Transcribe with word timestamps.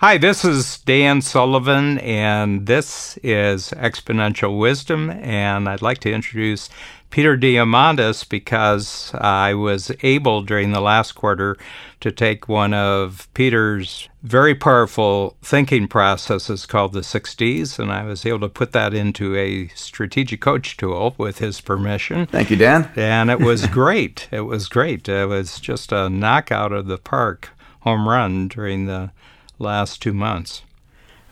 Hi, 0.00 0.18
this 0.18 0.44
is 0.44 0.76
Dan 0.80 1.22
Sullivan, 1.22 1.96
and 2.00 2.66
this 2.66 3.18
is 3.22 3.70
Exponential 3.70 4.58
Wisdom. 4.58 5.08
And 5.08 5.66
I'd 5.66 5.80
like 5.80 6.00
to 6.00 6.12
introduce 6.12 6.68
Peter 7.08 7.34
Diamandis 7.34 8.28
because 8.28 9.10
I 9.14 9.54
was 9.54 9.90
able 10.02 10.42
during 10.42 10.72
the 10.72 10.82
last 10.82 11.12
quarter 11.12 11.56
to 12.00 12.12
take 12.12 12.46
one 12.46 12.74
of 12.74 13.26
Peter's 13.32 14.10
very 14.22 14.54
powerful 14.54 15.38
thinking 15.40 15.88
processes 15.88 16.66
called 16.66 16.92
the 16.92 17.00
6Ds, 17.00 17.78
and 17.78 17.90
I 17.90 18.04
was 18.04 18.26
able 18.26 18.40
to 18.40 18.50
put 18.50 18.72
that 18.72 18.92
into 18.92 19.34
a 19.34 19.68
strategic 19.68 20.42
coach 20.42 20.76
tool 20.76 21.14
with 21.16 21.38
his 21.38 21.62
permission. 21.62 22.26
Thank 22.26 22.50
you, 22.50 22.56
Dan. 22.56 22.90
And 22.96 23.30
it 23.30 23.40
was 23.40 23.66
great. 23.68 24.28
It 24.30 24.42
was 24.42 24.68
great. 24.68 25.08
It 25.08 25.26
was 25.26 25.58
just 25.58 25.90
a 25.90 26.10
knockout 26.10 26.72
of 26.72 26.86
the 26.86 26.98
park 26.98 27.48
home 27.80 28.06
run 28.06 28.48
during 28.48 28.84
the 28.84 29.10
last 29.58 30.02
two 30.02 30.12
months. 30.12 30.62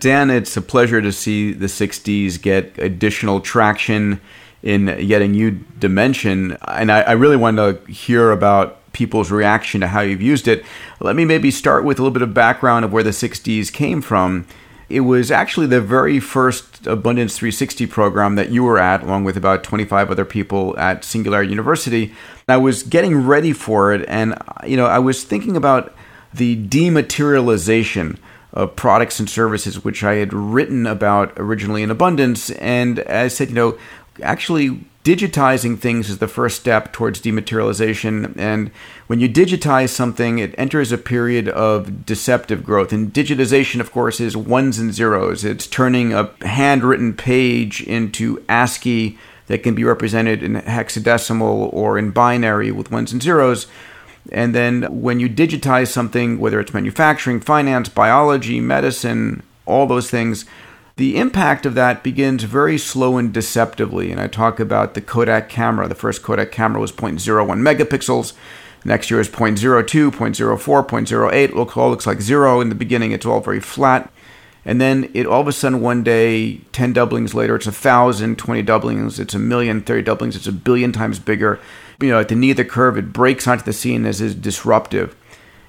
Dan, 0.01 0.31
it's 0.31 0.57
a 0.57 0.63
pleasure 0.63 1.01
to 1.01 1.13
see 1.13 1.53
the 1.53 1.67
6Ds 1.67 2.41
get 2.43 2.77
additional 2.79 3.41
traction 3.41 4.21
in 4.63 4.89
yet 4.99 5.23
a 5.23 5.29
new 5.29 5.53
dimension. 5.79 6.57
And 6.67 6.91
I, 6.91 7.03
I 7.03 7.13
really 7.13 7.37
want 7.37 7.59
to 7.59 7.81
hear 7.91 8.31
about 8.31 8.81
people's 8.93 9.31
reaction 9.31 9.81
to 9.83 9.89
how 9.89 10.01
you've 10.01 10.23
used 10.23 10.49
it. 10.49 10.65
Let 11.01 11.17
me 11.17 11.25
maybe 11.25 11.51
start 11.51 11.85
with 11.85 11.99
a 11.99 12.03
little 12.03 12.13
bit 12.13 12.23
of 12.23 12.33
background 12.33 12.85
of 12.85 12.93
where 12.93 13.03
the 13.03 13.11
6Ds 13.11 13.73
came 13.73 14.01
from. 14.01 14.47
It 14.89 15.01
was 15.01 15.31
actually 15.31 15.67
the 15.67 15.81
very 15.81 16.21
first 16.21 16.87
Abundance 16.87 17.39
360 17.39 17.87
program 17.87 18.37
that 18.37 18.51
you 18.51 18.63
were 18.65 18.79
at, 18.79 19.03
along 19.03 19.25
with 19.25 19.37
about 19.37 19.65
25 19.65 20.11
other 20.11 20.25
people 20.25 20.79
at 20.79 21.05
Singularity 21.05 21.51
University. 21.51 22.15
I 22.49 22.59
was 22.59 22.83
getting 22.83 23.27
ready 23.27 23.53
for 23.53 23.93
it, 23.93 24.05
and 24.09 24.35
you 24.67 24.77
know, 24.77 24.87
I 24.87 24.99
was 24.99 25.25
thinking 25.25 25.57
about 25.57 25.95
the 26.35 26.57
dematerialization 26.67 28.19
of 28.53 28.77
products 28.77 29.19
and 29.19 29.29
services, 29.29 29.85
which 29.85 30.05
I 30.05 30.15
had 30.15 30.33
written 30.33 30.87
about 30.87 31.33
originally 31.37 31.83
in 31.83 31.91
Abundance. 31.91 32.51
And 32.51 33.01
I 33.01 33.29
said, 33.29 33.49
you 33.49 33.55
know, 33.55 33.79
actually 34.23 34.85
digitizing 35.03 35.79
things 35.79 36.09
is 36.09 36.19
the 36.19 36.29
first 36.29 36.61
step 36.61 36.93
towards 36.93 37.21
dematerialization. 37.21 38.39
And 38.39 38.71
when 39.07 39.21
you 39.21 39.29
digitize 39.29 39.91
something, 39.91 40.39
it 40.39 40.55
enters 40.57 40.93
a 40.93 40.99
period 40.99 41.49
of 41.49 42.07
deceptive 42.07 42.65
growth. 42.65 42.93
And 42.93 43.13
digitization, 43.13 43.81
of 43.81 43.93
course, 43.93 44.21
is 44.21 44.37
ones 44.37 44.79
and 44.79 44.95
zeros. 44.95 45.45
It's 45.45 45.67
turning 45.67 46.15
a 46.15 46.31
handwritten 46.43 47.13
page 47.13 47.83
into 47.83 48.43
ASCII 48.49 49.19
that 49.47 49.63
can 49.63 49.75
be 49.75 49.85
represented 49.85 50.43
in 50.43 50.55
hexadecimal 50.55 51.71
or 51.73 51.99
in 51.99 52.11
binary 52.11 52.71
with 52.71 52.91
ones 52.91 53.13
and 53.13 53.23
zeros. 53.23 53.67
And 54.33 54.55
then 54.55 55.03
when 55.03 55.21
you 55.21 55.29
digitize 55.29 55.89
something, 55.89 56.39
whether 56.39 56.61
it's 56.61 56.75
manufacturing, 56.75 57.41
finance, 57.41 57.89
biology, 57.89 58.61
medicine, 58.61 59.43
all 59.67 59.87
those 59.87 60.11
things, 60.11 60.45
the 60.97 61.17
impact 61.17 61.67
of 61.67 61.75
that 61.75 62.03
begins 62.03 62.45
very 62.45 62.79
slow 62.79 63.19
and 63.19 63.33
deceptively. 63.33 64.13
And 64.13 64.21
I 64.21 64.29
talk 64.29 64.61
about 64.61 64.95
the 64.95 65.01
Kodak 65.01 65.49
camera. 65.49 65.89
The 65.89 65.95
first 65.95 66.23
Kodak 66.23 66.53
camera 66.53 66.81
was 66.81 66.93
0.01 66.93 67.19
megapixels. 67.61 68.33
Next 68.85 69.11
year 69.11 69.21
is 69.21 69.29
0.02, 69.29 70.11
0.04, 70.11 70.87
0.08. 70.87 71.33
It 71.35 71.57
look, 71.57 71.77
all 71.77 71.91
looks 71.91 72.07
like 72.07 72.21
zero. 72.21 72.61
In 72.61 72.69
the 72.69 72.75
beginning, 72.75 73.13
it's 73.13 73.27
all 73.27 73.41
very 73.41 73.61
flat. 73.61 74.11
And 74.65 74.81
then 74.81 75.11
it 75.15 75.27
all 75.27 75.41
of 75.41 75.49
a 75.49 75.53
sudden 75.53 75.81
one 75.81 76.03
day, 76.03 76.59
10 76.73 76.93
doublings 76.93 77.35
later, 77.35 77.57
it's 77.57 77.67
a 77.67 77.73
thousand, 77.73 78.39
20 78.39 78.63
doublings, 78.63 79.21
it's 79.21 79.35
a 79.35 79.39
million, 79.39 79.83
30 79.83 80.03
doublings, 80.03 80.37
it's 80.37 80.47
a 80.47 80.53
billion 80.53 80.91
times 80.91 81.19
bigger 81.19 81.61
you 82.01 82.11
know, 82.11 82.21
at 82.21 82.29
the 82.29 82.35
knee 82.35 82.51
of 82.51 82.57
the 82.57 82.65
curve, 82.65 82.99
it 82.99 83.13
breaks 83.13 83.47
onto 83.47 83.65
the 83.65 83.73
scene 83.73 84.07
as 84.07 84.21
is 84.21 84.35
disruptive. 84.35 85.17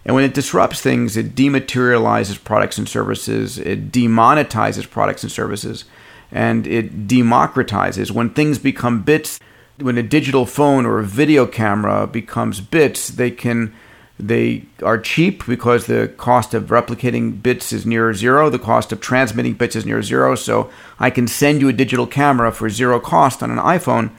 And 0.06 0.14
when 0.14 0.24
it 0.24 0.36
disrupts 0.36 0.82
things, 0.82 1.18
it 1.18 1.36
dematerializes 1.36 2.44
products 2.44 2.78
and 2.78 2.88
services, 2.88 3.58
it 3.58 3.92
demonetizes 3.92 4.90
products 4.90 5.24
and 5.24 5.32
services, 5.32 5.86
and 6.32 6.68
it 6.68 7.08
democratizes. 7.08 8.12
When 8.12 8.30
things 8.30 8.60
become 8.60 9.02
bits, 9.02 9.40
when 9.78 9.98
a 9.98 10.04
digital 10.04 10.46
phone 10.46 10.86
or 10.86 11.00
a 11.00 11.04
video 11.04 11.48
camera 11.48 12.06
becomes 12.06 12.62
bits, 12.62 13.08
they 13.10 13.32
can 13.32 13.74
they 14.18 14.64
are 14.82 14.98
cheap 14.98 15.46
because 15.46 15.88
the 15.88 16.14
cost 16.16 16.54
of 16.54 16.68
replicating 16.68 17.44
bits 17.44 17.74
is 17.74 17.86
near 17.86 18.14
zero. 18.14 18.50
The 18.50 18.60
cost 18.60 18.94
of 18.94 19.02
transmitting 19.02 19.56
bits 19.56 19.76
is 19.76 19.86
near 19.86 20.02
zero. 20.02 20.36
So 20.36 20.70
I 21.00 21.10
can 21.10 21.28
send 21.28 21.60
you 21.60 21.68
a 21.68 21.74
digital 21.74 22.08
camera 22.08 22.54
for 22.54 22.70
zero 22.70 23.00
cost 23.02 23.44
on 23.44 23.52
an 23.52 23.58
iPhone 23.58 24.12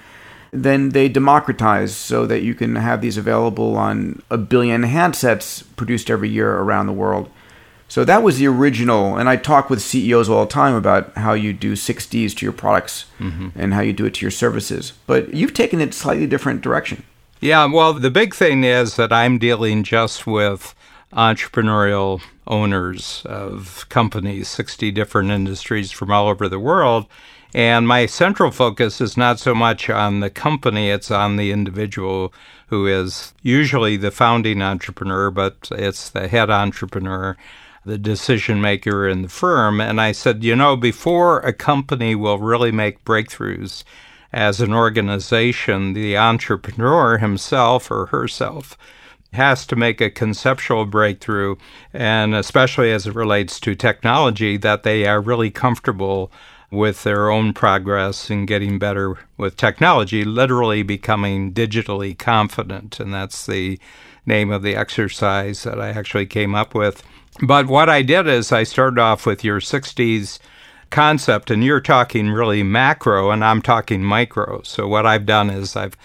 then 0.52 0.90
they 0.90 1.08
democratize 1.08 1.94
so 1.94 2.26
that 2.26 2.42
you 2.42 2.54
can 2.54 2.76
have 2.76 3.00
these 3.00 3.16
available 3.16 3.76
on 3.76 4.22
a 4.30 4.38
billion 4.38 4.82
handsets 4.82 5.64
produced 5.76 6.10
every 6.10 6.28
year 6.28 6.56
around 6.56 6.86
the 6.86 6.92
world. 6.92 7.30
So 7.88 8.04
that 8.04 8.22
was 8.22 8.38
the 8.38 8.48
original, 8.48 9.16
and 9.16 9.28
I 9.28 9.36
talk 9.36 9.70
with 9.70 9.80
CEOs 9.80 10.28
all 10.28 10.44
the 10.44 10.50
time 10.50 10.74
about 10.74 11.16
how 11.16 11.34
you 11.34 11.52
do 11.52 11.74
6Ds 11.74 12.36
to 12.36 12.46
your 12.46 12.52
products 12.52 13.06
mm-hmm. 13.20 13.48
and 13.54 13.74
how 13.74 13.80
you 13.80 13.92
do 13.92 14.06
it 14.06 14.14
to 14.14 14.24
your 14.24 14.32
services. 14.32 14.92
But 15.06 15.34
you've 15.34 15.54
taken 15.54 15.80
it 15.80 15.94
slightly 15.94 16.26
different 16.26 16.62
direction. 16.62 17.04
Yeah, 17.40 17.66
well, 17.66 17.92
the 17.92 18.10
big 18.10 18.34
thing 18.34 18.64
is 18.64 18.96
that 18.96 19.12
I'm 19.12 19.38
dealing 19.38 19.84
just 19.84 20.26
with 20.26 20.74
entrepreneurial 21.12 22.20
owners 22.46 23.22
of 23.24 23.86
companies, 23.88 24.48
60 24.48 24.90
different 24.90 25.30
industries 25.30 25.92
from 25.92 26.10
all 26.10 26.28
over 26.28 26.48
the 26.48 26.58
world. 26.58 27.06
And 27.54 27.88
my 27.88 28.06
central 28.06 28.50
focus 28.50 29.00
is 29.00 29.16
not 29.16 29.38
so 29.38 29.54
much 29.54 29.88
on 29.88 30.20
the 30.20 30.30
company, 30.30 30.90
it's 30.90 31.10
on 31.10 31.36
the 31.36 31.52
individual 31.52 32.32
who 32.68 32.86
is 32.86 33.32
usually 33.42 33.96
the 33.96 34.10
founding 34.10 34.60
entrepreneur, 34.60 35.30
but 35.30 35.68
it's 35.72 36.10
the 36.10 36.28
head 36.28 36.50
entrepreneur, 36.50 37.36
the 37.84 37.98
decision 37.98 38.60
maker 38.60 39.08
in 39.08 39.22
the 39.22 39.28
firm. 39.28 39.80
And 39.80 40.00
I 40.00 40.12
said, 40.12 40.42
you 40.42 40.56
know, 40.56 40.76
before 40.76 41.38
a 41.40 41.52
company 41.52 42.14
will 42.14 42.38
really 42.38 42.72
make 42.72 43.04
breakthroughs 43.04 43.84
as 44.32 44.60
an 44.60 44.74
organization, 44.74 45.92
the 45.92 46.16
entrepreneur 46.16 47.18
himself 47.18 47.90
or 47.90 48.06
herself 48.06 48.76
has 49.32 49.66
to 49.66 49.76
make 49.76 50.00
a 50.00 50.10
conceptual 50.10 50.84
breakthrough, 50.84 51.56
and 51.92 52.34
especially 52.34 52.90
as 52.92 53.06
it 53.06 53.14
relates 53.14 53.60
to 53.60 53.74
technology, 53.74 54.56
that 54.56 54.82
they 54.82 55.06
are 55.06 55.20
really 55.20 55.50
comfortable 55.50 56.32
with 56.70 57.04
their 57.04 57.30
own 57.30 57.52
progress 57.52 58.28
and 58.30 58.48
getting 58.48 58.78
better 58.78 59.18
with 59.36 59.56
technology, 59.56 60.24
literally 60.24 60.82
becoming 60.82 61.52
digitally 61.52 62.16
confident. 62.16 62.98
And 62.98 63.14
that's 63.14 63.46
the 63.46 63.78
name 64.24 64.50
of 64.50 64.62
the 64.62 64.74
exercise 64.74 65.62
that 65.62 65.80
I 65.80 65.90
actually 65.90 66.26
came 66.26 66.54
up 66.54 66.74
with. 66.74 67.02
But 67.42 67.66
what 67.66 67.88
I 67.88 68.02
did 68.02 68.26
is 68.26 68.50
I 68.50 68.64
started 68.64 68.98
off 68.98 69.26
with 69.26 69.44
your 69.44 69.60
6Ds 69.60 70.38
concept, 70.90 71.50
and 71.50 71.62
you're 71.62 71.80
talking 71.80 72.30
really 72.30 72.62
macro, 72.62 73.30
and 73.30 73.44
I'm 73.44 73.62
talking 73.62 74.02
micro. 74.02 74.62
So 74.62 74.88
what 74.88 75.06
I've 75.06 75.26
done 75.26 75.50
is 75.50 75.76
I've 75.76 75.96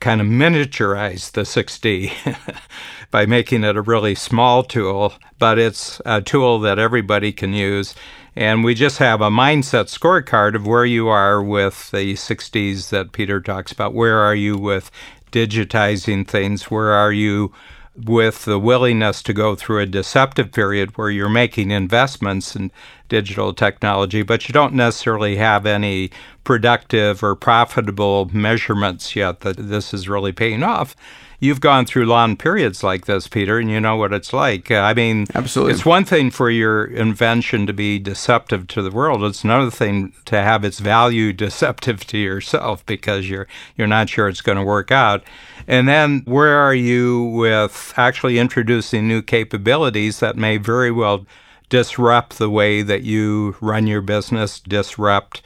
kind 0.00 0.20
of 0.20 0.26
miniaturized 0.26 1.32
the 1.32 1.42
6D 1.42 2.36
by 3.10 3.26
making 3.26 3.64
it 3.64 3.76
a 3.76 3.82
really 3.82 4.14
small 4.14 4.62
tool, 4.62 5.14
but 5.38 5.58
it's 5.58 6.00
a 6.06 6.22
tool 6.22 6.58
that 6.60 6.78
everybody 6.78 7.32
can 7.32 7.52
use. 7.52 7.94
And 8.36 8.62
we 8.62 8.74
just 8.74 8.98
have 8.98 9.20
a 9.20 9.28
mindset 9.30 9.86
scorecard 9.86 10.54
of 10.54 10.66
where 10.66 10.84
you 10.84 11.08
are 11.08 11.42
with 11.42 11.90
the 11.90 12.14
6Ds 12.14 12.90
that 12.90 13.12
Peter 13.12 13.40
talks 13.40 13.72
about. 13.72 13.92
Where 13.92 14.18
are 14.18 14.34
you 14.34 14.56
with 14.56 14.90
digitizing 15.32 16.26
things? 16.26 16.70
Where 16.70 16.92
are 16.92 17.12
you 17.12 17.52
with 17.96 18.44
the 18.44 18.58
willingness 18.58 19.22
to 19.22 19.32
go 19.32 19.54
through 19.56 19.80
a 19.80 19.86
deceptive 19.86 20.52
period 20.52 20.96
where 20.96 21.10
you're 21.10 21.28
making 21.28 21.70
investments 21.70 22.54
in 22.54 22.70
digital 23.08 23.52
technology, 23.52 24.22
but 24.22 24.48
you 24.48 24.52
don't 24.52 24.74
necessarily 24.74 25.36
have 25.36 25.66
any 25.66 26.10
productive 26.44 27.22
or 27.22 27.34
profitable 27.34 28.30
measurements 28.32 29.16
yet 29.16 29.40
that 29.40 29.56
this 29.56 29.92
is 29.92 30.08
really 30.08 30.32
paying 30.32 30.62
off? 30.62 30.94
You've 31.40 31.60
gone 31.60 31.86
through 31.86 32.04
long 32.04 32.36
periods 32.36 32.84
like 32.84 33.06
this, 33.06 33.26
Peter, 33.26 33.58
and 33.58 33.70
you 33.70 33.80
know 33.80 33.96
what 33.96 34.12
it's 34.12 34.32
like. 34.32 34.70
Uh, 34.70 34.76
I 34.76 34.94
mean, 34.94 35.26
absolutely, 35.34 35.72
it's 35.72 35.84
one 35.84 36.04
thing 36.04 36.30
for 36.30 36.50
your 36.50 36.84
invention 36.84 37.66
to 37.66 37.72
be 37.72 37.98
deceptive 37.98 38.68
to 38.68 38.82
the 38.82 38.90
world. 38.90 39.24
It's 39.24 39.42
another 39.42 39.70
thing 39.70 40.12
to 40.26 40.36
have 40.36 40.64
its 40.64 40.78
value 40.78 41.32
deceptive 41.40 42.06
to 42.08 42.18
yourself 42.18 42.84
because 42.86 43.28
you're 43.28 43.48
you're 43.76 43.88
not 43.88 44.10
sure 44.10 44.28
it's 44.28 44.42
going 44.42 44.58
to 44.58 44.64
work 44.64 44.92
out. 44.92 45.24
And 45.66 45.88
then 45.88 46.22
where 46.26 46.58
are 46.58 46.74
you 46.74 47.24
with 47.24 47.94
actually 47.96 48.38
introducing 48.38 49.08
new 49.08 49.22
capabilities 49.22 50.20
that 50.20 50.36
may 50.36 50.58
very 50.58 50.90
well 50.90 51.26
disrupt 51.68 52.38
the 52.38 52.50
way 52.50 52.82
that 52.82 53.02
you 53.02 53.56
run 53.60 53.86
your 53.86 54.02
business, 54.02 54.60
disrupt 54.60 55.40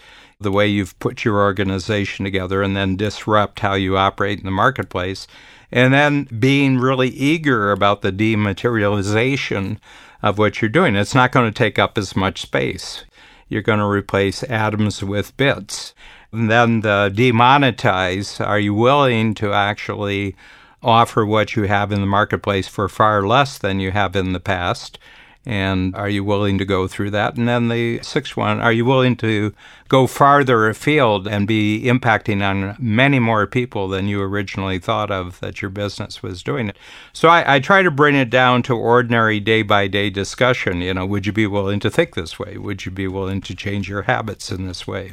the 0.44 0.52
way 0.52 0.68
you've 0.68 0.96
put 1.00 1.24
your 1.24 1.40
organization 1.40 2.24
together, 2.24 2.62
and 2.62 2.76
then 2.76 2.96
disrupt 2.96 3.58
how 3.58 3.74
you 3.74 3.96
operate 3.98 4.38
in 4.38 4.44
the 4.44 4.52
marketplace 4.52 5.26
and 5.74 5.92
then 5.92 6.24
being 6.38 6.78
really 6.78 7.08
eager 7.08 7.72
about 7.72 8.00
the 8.00 8.12
dematerialization 8.12 9.78
of 10.22 10.38
what 10.38 10.62
you're 10.62 10.68
doing. 10.68 10.94
It's 10.94 11.16
not 11.16 11.32
going 11.32 11.50
to 11.50 11.52
take 11.52 11.80
up 11.80 11.98
as 11.98 12.14
much 12.14 12.42
space. 12.42 13.04
You're 13.48 13.60
going 13.60 13.80
to 13.80 13.84
replace 13.84 14.44
atoms 14.44 15.02
with 15.02 15.36
bits. 15.36 15.92
And 16.30 16.48
then 16.48 16.80
the 16.80 17.12
demonetize, 17.12 18.44
are 18.44 18.60
you 18.60 18.72
willing 18.72 19.34
to 19.34 19.52
actually 19.52 20.36
offer 20.80 21.26
what 21.26 21.56
you 21.56 21.64
have 21.64 21.90
in 21.90 22.00
the 22.00 22.06
marketplace 22.06 22.68
for 22.68 22.88
far 22.88 23.26
less 23.26 23.58
than 23.58 23.80
you 23.80 23.90
have 23.90 24.14
in 24.14 24.32
the 24.32 24.40
past? 24.40 24.98
And 25.46 25.94
are 25.94 26.08
you 26.08 26.24
willing 26.24 26.56
to 26.58 26.64
go 26.64 26.88
through 26.88 27.10
that? 27.10 27.36
And 27.36 27.46
then 27.46 27.68
the 27.68 28.00
sixth 28.02 28.36
one, 28.36 28.60
are 28.60 28.72
you 28.72 28.84
willing 28.84 29.14
to 29.16 29.52
go 29.88 30.06
farther 30.06 30.68
afield 30.68 31.28
and 31.28 31.46
be 31.46 31.82
impacting 31.84 32.42
on 32.42 32.76
many 32.78 33.18
more 33.18 33.46
people 33.46 33.88
than 33.88 34.08
you 34.08 34.22
originally 34.22 34.78
thought 34.78 35.10
of 35.10 35.38
that 35.40 35.60
your 35.60 35.70
business 35.70 36.22
was 36.22 36.42
doing 36.42 36.70
it? 36.70 36.78
So 37.12 37.28
I, 37.28 37.56
I 37.56 37.60
try 37.60 37.82
to 37.82 37.90
bring 37.90 38.14
it 38.14 38.30
down 38.30 38.62
to 38.64 38.74
ordinary 38.74 39.38
day 39.38 39.62
by 39.62 39.86
day 39.86 40.08
discussion. 40.08 40.80
You 40.80 40.94
know, 40.94 41.04
would 41.04 41.26
you 41.26 41.32
be 41.32 41.46
willing 41.46 41.80
to 41.80 41.90
think 41.90 42.14
this 42.14 42.38
way? 42.38 42.56
Would 42.56 42.86
you 42.86 42.90
be 42.90 43.06
willing 43.06 43.42
to 43.42 43.54
change 43.54 43.88
your 43.88 44.02
habits 44.02 44.50
in 44.50 44.66
this 44.66 44.86
way? 44.86 45.12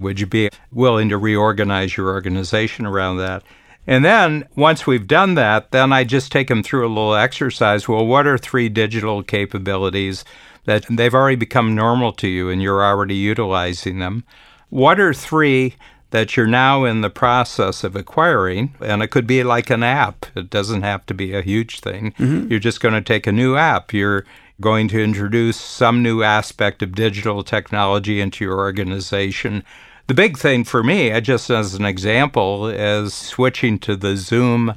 Would 0.00 0.18
you 0.18 0.26
be 0.26 0.50
willing 0.72 1.08
to 1.08 1.18
reorganize 1.18 1.96
your 1.96 2.08
organization 2.08 2.84
around 2.84 3.18
that? 3.18 3.44
And 3.88 4.04
then 4.04 4.46
once 4.54 4.86
we've 4.86 5.06
done 5.06 5.34
that, 5.36 5.70
then 5.70 5.94
I 5.94 6.04
just 6.04 6.30
take 6.30 6.48
them 6.48 6.62
through 6.62 6.86
a 6.86 6.92
little 6.92 7.14
exercise. 7.14 7.88
Well, 7.88 8.06
what 8.06 8.26
are 8.26 8.36
three 8.36 8.68
digital 8.68 9.22
capabilities 9.22 10.26
that 10.66 10.84
they've 10.90 11.14
already 11.14 11.36
become 11.36 11.74
normal 11.74 12.12
to 12.12 12.28
you 12.28 12.50
and 12.50 12.62
you're 12.62 12.84
already 12.84 13.14
utilizing 13.14 13.98
them? 13.98 14.24
What 14.68 15.00
are 15.00 15.14
three 15.14 15.74
that 16.10 16.36
you're 16.36 16.46
now 16.46 16.84
in 16.84 17.00
the 17.00 17.08
process 17.08 17.82
of 17.82 17.96
acquiring? 17.96 18.74
And 18.82 19.02
it 19.02 19.08
could 19.08 19.26
be 19.26 19.42
like 19.42 19.70
an 19.70 19.82
app. 19.82 20.26
It 20.36 20.50
doesn't 20.50 20.82
have 20.82 21.06
to 21.06 21.14
be 21.14 21.32
a 21.32 21.40
huge 21.40 21.80
thing. 21.80 22.12
Mm-hmm. 22.18 22.50
You're 22.50 22.60
just 22.60 22.82
going 22.82 22.94
to 22.94 23.00
take 23.00 23.26
a 23.26 23.32
new 23.32 23.56
app. 23.56 23.94
You're 23.94 24.26
going 24.60 24.88
to 24.88 25.02
introduce 25.02 25.58
some 25.58 26.02
new 26.02 26.22
aspect 26.22 26.82
of 26.82 26.94
digital 26.94 27.42
technology 27.42 28.20
into 28.20 28.44
your 28.44 28.58
organization 28.58 29.64
the 30.08 30.14
big 30.14 30.38
thing 30.38 30.64
for 30.64 30.82
me, 30.82 31.12
uh, 31.12 31.20
just 31.20 31.50
as 31.50 31.74
an 31.74 31.84
example, 31.84 32.66
is 32.66 33.12
switching 33.12 33.78
to 33.78 33.94
the 33.94 34.16
Zoom 34.16 34.74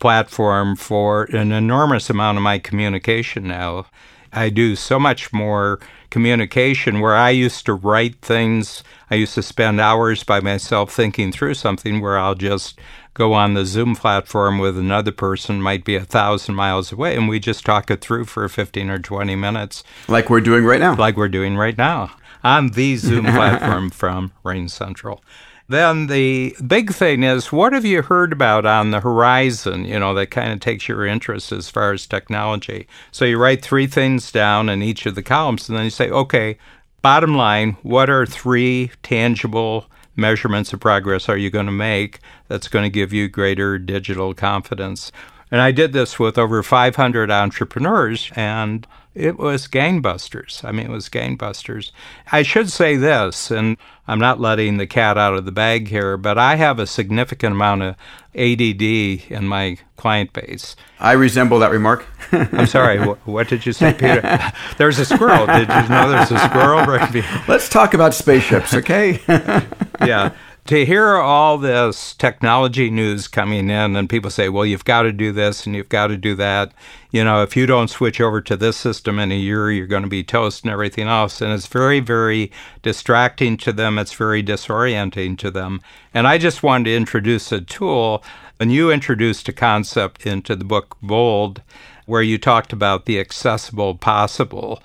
platform 0.00 0.74
for 0.74 1.24
an 1.32 1.52
enormous 1.52 2.10
amount 2.10 2.38
of 2.38 2.42
my 2.42 2.58
communication 2.58 3.46
now. 3.46 3.86
I 4.32 4.50
do 4.50 4.74
so 4.74 4.98
much 4.98 5.32
more 5.32 5.78
communication 6.10 6.98
where 6.98 7.14
I 7.14 7.30
used 7.30 7.64
to 7.66 7.72
write 7.72 8.16
things. 8.20 8.82
I 9.10 9.14
used 9.14 9.34
to 9.34 9.42
spend 9.42 9.80
hours 9.80 10.24
by 10.24 10.40
myself 10.40 10.92
thinking 10.92 11.30
through 11.30 11.54
something 11.54 12.00
where 12.00 12.18
I'll 12.18 12.34
just 12.34 12.80
go 13.14 13.32
on 13.32 13.54
the 13.54 13.64
Zoom 13.64 13.94
platform 13.94 14.58
with 14.58 14.76
another 14.76 15.12
person, 15.12 15.62
might 15.62 15.84
be 15.84 15.94
a 15.94 16.04
thousand 16.04 16.56
miles 16.56 16.90
away, 16.90 17.14
and 17.14 17.28
we 17.28 17.38
just 17.38 17.64
talk 17.64 17.92
it 17.92 18.00
through 18.00 18.24
for 18.24 18.48
15 18.48 18.90
or 18.90 18.98
20 18.98 19.36
minutes. 19.36 19.84
Like 20.08 20.28
we're 20.28 20.40
doing 20.40 20.64
right 20.64 20.80
now. 20.80 20.96
Like 20.96 21.16
we're 21.16 21.28
doing 21.28 21.56
right 21.56 21.78
now 21.78 22.16
on 22.44 22.68
the 22.68 22.96
Zoom 22.96 23.24
platform 23.24 23.90
from 24.02 24.32
Rain 24.44 24.68
Central. 24.68 25.22
Then 25.66 26.08
the 26.08 26.54
big 26.66 26.92
thing 26.92 27.22
is, 27.22 27.50
what 27.50 27.72
have 27.72 27.86
you 27.86 28.02
heard 28.02 28.32
about 28.32 28.66
on 28.66 28.90
the 28.90 29.00
horizon? 29.00 29.86
You 29.86 29.98
know, 29.98 30.12
that 30.14 30.30
kind 30.30 30.52
of 30.52 30.60
takes 30.60 30.88
your 30.88 31.06
interest 31.06 31.52
as 31.52 31.70
far 31.70 31.92
as 31.92 32.06
technology. 32.06 32.86
So 33.12 33.24
you 33.24 33.38
write 33.38 33.62
three 33.62 33.86
things 33.86 34.30
down 34.30 34.68
in 34.68 34.82
each 34.82 35.06
of 35.06 35.14
the 35.14 35.22
columns, 35.22 35.68
and 35.68 35.78
then 35.78 35.84
you 35.84 35.90
say, 35.90 36.10
okay, 36.10 36.58
bottom 37.00 37.34
line, 37.34 37.78
what 37.82 38.10
are 38.10 38.26
three 38.26 38.90
tangible 39.02 39.86
measurements 40.16 40.72
of 40.72 40.80
progress 40.80 41.28
are 41.28 41.36
you 41.36 41.50
going 41.50 41.66
to 41.66 41.72
make 41.72 42.20
that's 42.46 42.68
going 42.68 42.84
to 42.84 42.90
give 42.90 43.12
you 43.12 43.28
greater 43.28 43.78
digital 43.78 44.34
confidence? 44.34 45.10
And 45.54 45.62
I 45.62 45.70
did 45.70 45.92
this 45.92 46.18
with 46.18 46.36
over 46.36 46.64
500 46.64 47.30
entrepreneurs, 47.30 48.32
and 48.34 48.84
it 49.14 49.38
was 49.38 49.68
gangbusters. 49.68 50.64
I 50.64 50.72
mean, 50.72 50.86
it 50.86 50.90
was 50.90 51.08
gangbusters. 51.08 51.92
I 52.32 52.42
should 52.42 52.72
say 52.72 52.96
this, 52.96 53.52
and 53.52 53.76
I'm 54.08 54.18
not 54.18 54.40
letting 54.40 54.78
the 54.78 54.88
cat 54.88 55.16
out 55.16 55.34
of 55.34 55.44
the 55.44 55.52
bag 55.52 55.86
here, 55.86 56.16
but 56.16 56.38
I 56.38 56.56
have 56.56 56.80
a 56.80 56.88
significant 56.88 57.52
amount 57.52 57.82
of 57.82 57.94
ADD 58.34 58.82
in 58.82 59.46
my 59.46 59.78
client 59.96 60.32
base. 60.32 60.74
I 60.98 61.12
resemble 61.12 61.60
that 61.60 61.70
remark. 61.70 62.04
I'm 62.32 62.66
sorry. 62.66 62.98
What, 62.98 63.46
did 63.46 63.64
you 63.64 63.72
say, 63.72 63.92
Peter? 63.92 64.22
there's 64.76 64.98
a 64.98 65.04
squirrel. 65.04 65.46
Did 65.46 65.68
you 65.68 65.88
know 65.88 66.10
there's 66.10 66.32
a 66.32 66.38
squirrel 66.48 66.84
right 66.84 67.46
Let's 67.46 67.68
talk 67.68 67.94
about 67.94 68.12
spaceships, 68.12 68.74
okay? 68.74 69.20
yeah 70.04 70.34
to 70.66 70.86
hear 70.86 71.16
all 71.16 71.58
this 71.58 72.14
technology 72.14 72.88
news 72.88 73.28
coming 73.28 73.68
in 73.68 73.96
and 73.96 74.08
people 74.08 74.30
say, 74.30 74.48
well, 74.48 74.64
you've 74.64 74.86
got 74.86 75.02
to 75.02 75.12
do 75.12 75.30
this 75.30 75.66
and 75.66 75.76
you've 75.76 75.90
got 75.90 76.06
to 76.06 76.16
do 76.16 76.34
that. 76.36 76.72
You 77.10 77.22
know, 77.22 77.42
if 77.42 77.54
you 77.54 77.66
don't 77.66 77.90
switch 77.90 78.18
over 78.18 78.40
to 78.40 78.56
this 78.56 78.76
system 78.78 79.18
in 79.18 79.30
a 79.30 79.36
year, 79.36 79.70
you're 79.70 79.86
going 79.86 80.04
to 80.04 80.08
be 80.08 80.24
toast 80.24 80.64
and 80.64 80.72
everything 80.72 81.06
else. 81.06 81.42
And 81.42 81.52
it's 81.52 81.66
very, 81.66 82.00
very 82.00 82.50
distracting 82.82 83.58
to 83.58 83.72
them. 83.74 83.98
It's 83.98 84.14
very 84.14 84.42
disorienting 84.42 85.36
to 85.38 85.50
them. 85.50 85.82
And 86.14 86.26
I 86.26 86.38
just 86.38 86.62
wanted 86.62 86.84
to 86.84 86.96
introduce 86.96 87.52
a 87.52 87.60
tool. 87.60 88.24
And 88.58 88.72
you 88.72 88.90
introduced 88.90 89.48
a 89.48 89.52
concept 89.52 90.24
into 90.26 90.56
the 90.56 90.64
book 90.64 90.96
Bold, 91.02 91.60
where 92.06 92.22
you 92.22 92.38
talked 92.38 92.72
about 92.72 93.04
the 93.04 93.20
accessible 93.20 93.96
possible 93.96 94.82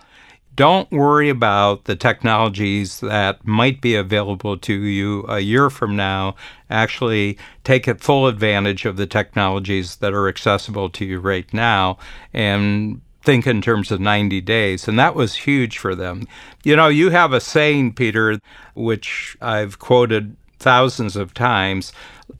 don't 0.60 0.92
worry 0.92 1.30
about 1.30 1.86
the 1.86 1.96
technologies 1.96 3.00
that 3.00 3.48
might 3.48 3.80
be 3.80 3.96
available 3.96 4.58
to 4.58 4.74
you 4.74 5.24
a 5.30 5.40
year 5.40 5.70
from 5.70 5.96
now. 5.96 6.36
Actually, 6.70 7.38
take 7.64 7.88
full 8.02 8.28
advantage 8.28 8.84
of 8.84 8.98
the 8.98 9.08
technologies 9.08 9.96
that 9.96 10.14
are 10.14 10.28
accessible 10.28 10.90
to 10.90 11.06
you 11.06 11.18
right 11.18 11.54
now 11.54 11.98
and 12.34 13.00
think 13.22 13.48
in 13.48 13.62
terms 13.62 13.90
of 13.90 14.02
90 14.02 14.42
days. 14.42 14.86
And 14.86 15.00
that 15.00 15.16
was 15.16 15.34
huge 15.34 15.78
for 15.78 15.96
them. 15.96 16.28
You 16.66 16.76
know, 16.76 16.90
you 16.90 17.10
have 17.10 17.32
a 17.32 17.40
saying, 17.40 17.94
Peter, 17.94 18.38
which 18.74 19.38
I've 19.40 19.80
quoted 19.80 20.36
thousands 20.60 21.16
of 21.16 21.34
times. 21.34 21.92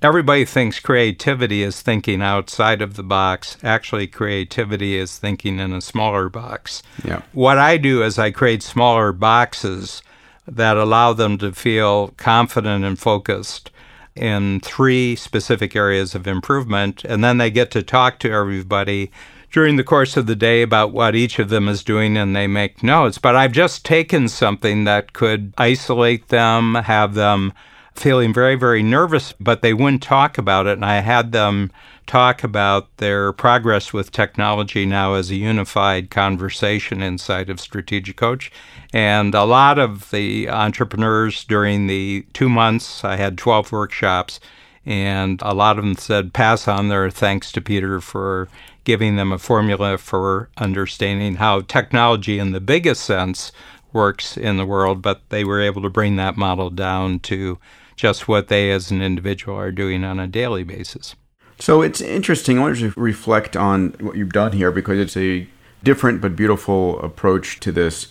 Everybody 0.01 0.45
thinks 0.45 0.80
creativity 0.80 1.63
is 1.63 1.81
thinking 1.81 2.21
outside 2.21 2.81
of 2.81 2.95
the 2.95 3.04
box. 3.04 3.57
Actually, 3.63 4.07
creativity 4.07 4.98
is 4.98 5.18
thinking 5.18 5.60
in 5.60 5.74
a 5.74 5.81
smaller 5.81 6.30
box. 6.30 6.83
Yeah. 7.04 7.21
What 7.33 7.57
I 7.57 7.77
do 7.77 8.04
is 8.04 8.19
I 8.19 8.31
create 8.31 8.62
smaller 8.62 9.12
boxes 9.12 10.01
that 10.48 10.77
allow 10.77 11.13
them 11.13 11.38
to 11.39 11.51
feel 11.54 12.10
confident 12.18 12.86
and 12.86 13.00
focused 13.00 13.71
in 14.16 14.60
three 14.60 15.16
specific 15.16 15.75
areas 15.75 16.13
of 16.13 16.27
improvement. 16.27 17.04
And 17.06 17.24
then 17.24 17.38
they 17.38 17.50
get 17.50 17.71
to 17.71 17.83
talk 17.83 18.19
to 18.19 18.31
everybody 18.31 19.12
during 19.51 19.77
the 19.77 19.83
course 19.83 20.16
of 20.18 20.27
the 20.27 20.36
day 20.36 20.62
about 20.62 20.92
what 20.92 21.16
each 21.16 21.39
of 21.39 21.50
them 21.50 21.68
is 21.68 21.83
doing 21.83 22.18
and 22.18 22.36
they 22.36 22.48
make 22.48 22.83
notes. 22.83 23.18
But 23.18 23.36
I've 23.36 23.51
just 23.51 23.86
taken 23.86 24.27
something 24.27 24.83
that 24.83 25.13
could 25.13 25.54
isolate 25.57 26.27
them, 26.27 26.75
have 26.75 27.16
them 27.16 27.54
feeling 27.94 28.33
very, 28.33 28.56
very 28.56 28.83
nervous, 28.83 29.33
but 29.39 29.62
they 29.62 29.74
wouldn't 29.74 30.03
talk 30.03 30.38
about 30.38 30.68
it. 30.68 30.74
And 30.74 30.86
I 30.86 31.01
had 31.01 31.31
them 31.31 31.71
talk 32.07 32.44
about 32.44 32.97
their 32.97 33.31
progress 33.31 33.94
with 33.94 34.12
technology 34.12 34.86
now 34.86 35.13
as 35.13 35.30
a 35.30 35.36
unified 35.36 36.09
conversation 36.09 37.03
inside 37.03 37.50
of 37.50 37.59
Strategic 37.59 38.15
Coach. 38.15 38.51
And 38.91 39.36
a 39.36 39.44
lot 39.44 39.77
of 39.77 40.09
the 40.09 40.49
entrepreneurs 40.49 41.44
during 41.44 41.87
the 41.87 42.25
two 42.33 42.49
months, 42.49 43.04
I 43.04 43.18
had 43.18 43.37
12 43.37 43.71
workshops, 43.71 44.40
and 44.85 45.40
a 45.44 45.54
lot 45.54 45.78
of 45.78 45.85
them 45.85 45.95
said, 45.95 46.33
pass 46.33 46.68
on 46.68 46.90
their 46.90 47.11
thanks 47.11 47.52
to 47.52 47.61
Peter 47.61 48.02
for 48.02 48.49
giving 48.85 49.16
them 49.16 49.31
a 49.31 49.37
formula 49.37 49.99
for 49.99 50.49
understanding 50.57 51.35
how 51.35 51.61
technology, 51.61 52.40
in 52.40 52.54
the 52.54 52.59
biggest 52.59 53.04
sense, 53.04 53.52
works 53.94 54.35
in 54.35 54.57
the 54.57 54.66
world, 54.66 55.04
but 55.04 55.21
they 55.30 55.44
were 55.44 55.61
able 55.61 55.83
to 55.83 55.90
bring 55.90 56.16
that 56.16 56.37
model 56.37 56.71
down 56.71 57.19
to 57.19 57.59
just 57.99 58.29
what 58.29 58.47
they 58.47 58.71
as 58.71 58.91
an 58.91 59.01
individual 59.01 59.57
are 59.57 59.73
doing 59.73 60.06
on 60.06 60.21
a 60.21 60.27
daily 60.27 60.63
basis. 60.63 61.18
So 61.59 61.81
it's 61.81 61.99
interesting. 61.99 62.57
I 62.57 62.61
want 62.61 62.77
to 62.77 62.94
reflect 62.95 63.57
on 63.57 63.89
what 63.99 64.15
you've 64.15 64.31
done 64.31 64.53
here 64.53 64.71
because 64.71 64.97
it's 64.97 65.18
a 65.18 65.45
different 65.83 66.21
but 66.21 66.33
beautiful 66.33 66.97
approach 67.01 67.59
to 67.59 67.73
this. 67.73 68.07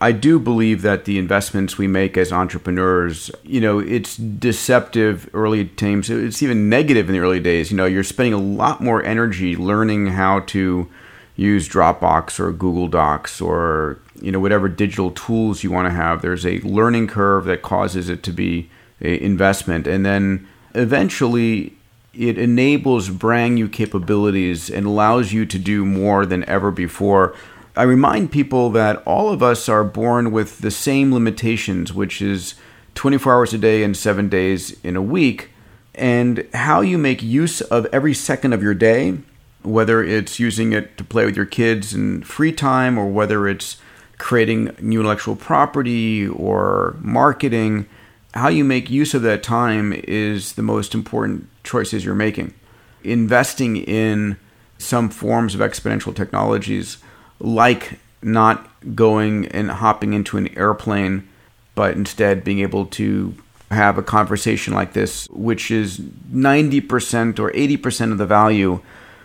I 0.00 0.12
do 0.12 0.38
believe 0.38 0.82
that 0.82 1.06
the 1.06 1.18
investments 1.18 1.76
we 1.76 1.88
make 1.88 2.16
as 2.16 2.32
entrepreneurs, 2.32 3.32
you 3.42 3.60
know, 3.60 3.80
it's 3.80 4.16
deceptive 4.16 5.28
early 5.34 5.64
times. 5.64 6.08
It's 6.08 6.42
even 6.42 6.68
negative 6.68 7.08
in 7.08 7.12
the 7.12 7.20
early 7.20 7.40
days. 7.40 7.72
You 7.72 7.76
know, 7.76 7.84
you're 7.84 8.04
spending 8.04 8.34
a 8.34 8.38
lot 8.38 8.80
more 8.80 9.02
energy 9.04 9.56
learning 9.56 10.08
how 10.08 10.40
to 10.40 10.88
use 11.34 11.68
Dropbox 11.68 12.38
or 12.38 12.52
Google 12.52 12.86
Docs 12.86 13.40
or, 13.40 13.98
you 14.20 14.30
know, 14.30 14.38
whatever 14.38 14.68
digital 14.68 15.10
tools 15.10 15.64
you 15.64 15.72
want 15.72 15.86
to 15.86 15.92
have. 15.92 16.22
There's 16.22 16.46
a 16.46 16.60
learning 16.60 17.08
curve 17.08 17.44
that 17.46 17.62
causes 17.62 18.08
it 18.08 18.22
to 18.22 18.32
be 18.32 18.70
investment. 19.02 19.86
And 19.86 20.06
then 20.06 20.46
eventually 20.74 21.74
it 22.14 22.38
enables 22.38 23.08
brand 23.08 23.54
new 23.54 23.68
capabilities 23.68 24.70
and 24.70 24.86
allows 24.86 25.32
you 25.32 25.46
to 25.46 25.58
do 25.58 25.84
more 25.84 26.26
than 26.26 26.44
ever 26.48 26.70
before. 26.70 27.34
I 27.74 27.82
remind 27.84 28.30
people 28.30 28.70
that 28.70 29.02
all 29.06 29.30
of 29.30 29.42
us 29.42 29.68
are 29.68 29.84
born 29.84 30.30
with 30.30 30.58
the 30.58 30.70
same 30.70 31.12
limitations, 31.12 31.92
which 31.92 32.20
is 32.20 32.54
24 32.94 33.32
hours 33.32 33.54
a 33.54 33.58
day 33.58 33.82
and 33.82 33.96
seven 33.96 34.28
days 34.28 34.78
in 34.84 34.94
a 34.94 35.02
week. 35.02 35.50
And 35.94 36.46
how 36.54 36.80
you 36.80 36.98
make 36.98 37.22
use 37.22 37.60
of 37.60 37.86
every 37.86 38.14
second 38.14 38.52
of 38.52 38.62
your 38.62 38.74
day, 38.74 39.18
whether 39.62 40.02
it's 40.02 40.38
using 40.38 40.72
it 40.72 40.96
to 40.98 41.04
play 41.04 41.24
with 41.24 41.36
your 41.36 41.46
kids 41.46 41.94
in 41.94 42.22
free 42.22 42.52
time 42.52 42.98
or 42.98 43.06
whether 43.06 43.48
it's 43.48 43.78
creating 44.18 44.74
new 44.80 45.00
intellectual 45.00 45.36
property 45.36 46.26
or 46.28 46.96
marketing 47.00 47.86
how 48.34 48.48
you 48.48 48.64
make 48.64 48.90
use 48.90 49.14
of 49.14 49.22
that 49.22 49.42
time 49.42 49.92
is 49.92 50.54
the 50.54 50.62
most 50.62 50.94
important 50.94 51.48
choices 51.64 52.04
you're 52.04 52.14
making. 52.14 52.54
Investing 53.04 53.76
in 53.76 54.36
some 54.78 55.10
forms 55.10 55.54
of 55.54 55.60
exponential 55.60 56.14
technologies 56.14 56.98
like 57.38 57.98
not 58.22 58.68
going 58.94 59.46
and 59.48 59.70
hopping 59.70 60.12
into 60.12 60.36
an 60.36 60.56
airplane, 60.56 61.28
but 61.74 61.94
instead 61.96 62.44
being 62.44 62.60
able 62.60 62.86
to 62.86 63.34
have 63.70 63.98
a 63.98 64.02
conversation 64.02 64.74
like 64.74 64.92
this, 64.92 65.26
which 65.30 65.70
is 65.70 65.98
90% 65.98 67.38
or 67.38 67.50
80% 67.50 68.12
of 68.12 68.18
the 68.18 68.26
value, 68.26 68.80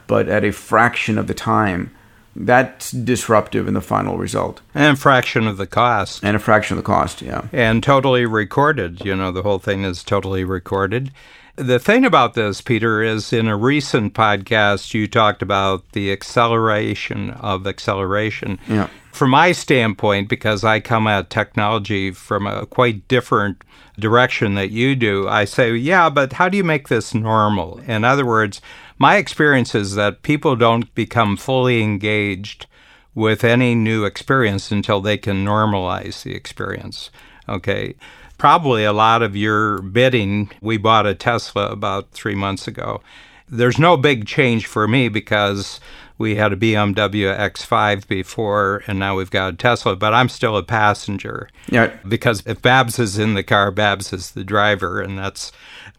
but 0.08 0.30
at 0.30 0.44
a 0.44 0.52
fraction 0.52 1.18
of 1.18 1.28
the 1.28 1.34
time. 1.34 1.94
That's 2.40 2.92
disruptive 2.92 3.68
in 3.68 3.74
the 3.74 3.82
final 3.82 4.18
result. 4.18 4.62
And 4.76 4.96
a 4.96 5.00
fraction 5.00 5.48
of 5.48 5.58
the 5.58 5.66
cost. 5.66 6.24
And 6.24 6.36
a 6.36 6.40
fraction 6.40 6.78
of 6.78 6.84
the 6.84 6.88
cost, 6.88 7.22
yeah. 7.22 7.48
And 7.52 7.82
totally 7.82 8.26
recorded. 8.26 9.04
You 9.04 9.16
know, 9.16 9.32
the 9.32 9.42
whole 9.42 9.60
thing 9.60 9.84
is 9.84 10.04
totally 10.04 10.44
recorded. 10.44 11.12
The 11.56 11.80
thing 11.80 12.06
about 12.06 12.36
this, 12.36 12.62
Peter, 12.62 13.02
is 13.02 13.34
in 13.34 13.48
a 13.48 13.58
recent 13.58 14.14
podcast, 14.14 14.94
you 14.94 15.08
talked 15.08 15.42
about 15.42 15.92
the 15.94 16.12
acceleration 16.12 17.32
of 17.32 17.66
acceleration. 17.66 18.60
Yeah. 18.68 18.90
From 19.18 19.32
my 19.32 19.52
standpoint, 19.52 20.30
because 20.30 20.64
I 20.64 20.80
come 20.80 21.08
at 21.08 21.32
technology 21.32 22.12
from 22.12 22.46
a 22.46 22.68
quite 22.68 23.08
different 23.08 23.64
direction 23.98 24.54
that 24.54 24.70
you 24.70 24.96
do, 24.96 25.28
I 25.28 25.46
say, 25.46 25.76
yeah, 25.76 26.08
but 26.12 26.34
how 26.34 26.50
do 26.50 26.56
you 26.56 26.64
make 26.64 26.88
this 26.88 27.16
normal? 27.16 27.80
In 27.88 28.04
other 28.04 28.28
words, 28.28 28.62
my 29.00 29.18
experience 29.18 29.74
is 29.74 29.96
that 29.96 30.22
people 30.22 30.56
don't 30.56 30.94
become 30.94 31.36
fully 31.36 31.82
engaged 31.82 32.68
with 33.16 33.44
any 33.44 33.74
new 33.74 34.06
experience 34.06 34.72
until 34.72 35.02
they 35.02 35.18
can 35.18 35.44
normalize 35.44 36.22
the 36.22 36.36
experience. 36.36 37.10
Okay 37.50 37.96
probably 38.38 38.84
a 38.84 38.94
lot 38.94 39.24
of 39.24 39.36
your 39.36 39.82
bidding. 39.82 40.52
We 40.62 40.78
bought 40.78 41.08
a 41.08 41.16
Tesla 41.16 41.72
about 41.72 42.12
three 42.12 42.36
months 42.36 42.68
ago. 42.68 43.02
There's 43.50 43.80
no 43.80 43.98
big 43.98 44.28
change 44.28 44.68
for 44.68 44.88
me 44.88 45.10
because 45.10 45.80
we 46.18 46.36
had 46.36 46.54
a 46.54 46.58
BMW 46.58 47.38
X5 47.38 48.08
before, 48.08 48.84
and 48.88 48.98
now 48.98 49.16
we've 49.16 49.30
got 49.32 49.54
a 49.54 49.58
Tesla, 49.58 49.96
but 49.96 50.14
I'm 50.14 50.30
still 50.30 50.58
a 50.58 50.64
passenger. 50.64 51.50
Yeah. 51.70 51.96
Because 52.08 52.44
if 52.46 52.62
Babs 52.62 52.98
is 53.00 53.18
in 53.18 53.36
the 53.36 53.44
car, 53.44 53.72
Babs 53.72 54.12
is 54.14 54.32
the 54.32 54.44
driver, 54.44 55.02
and 55.02 55.18
that's 55.18 55.52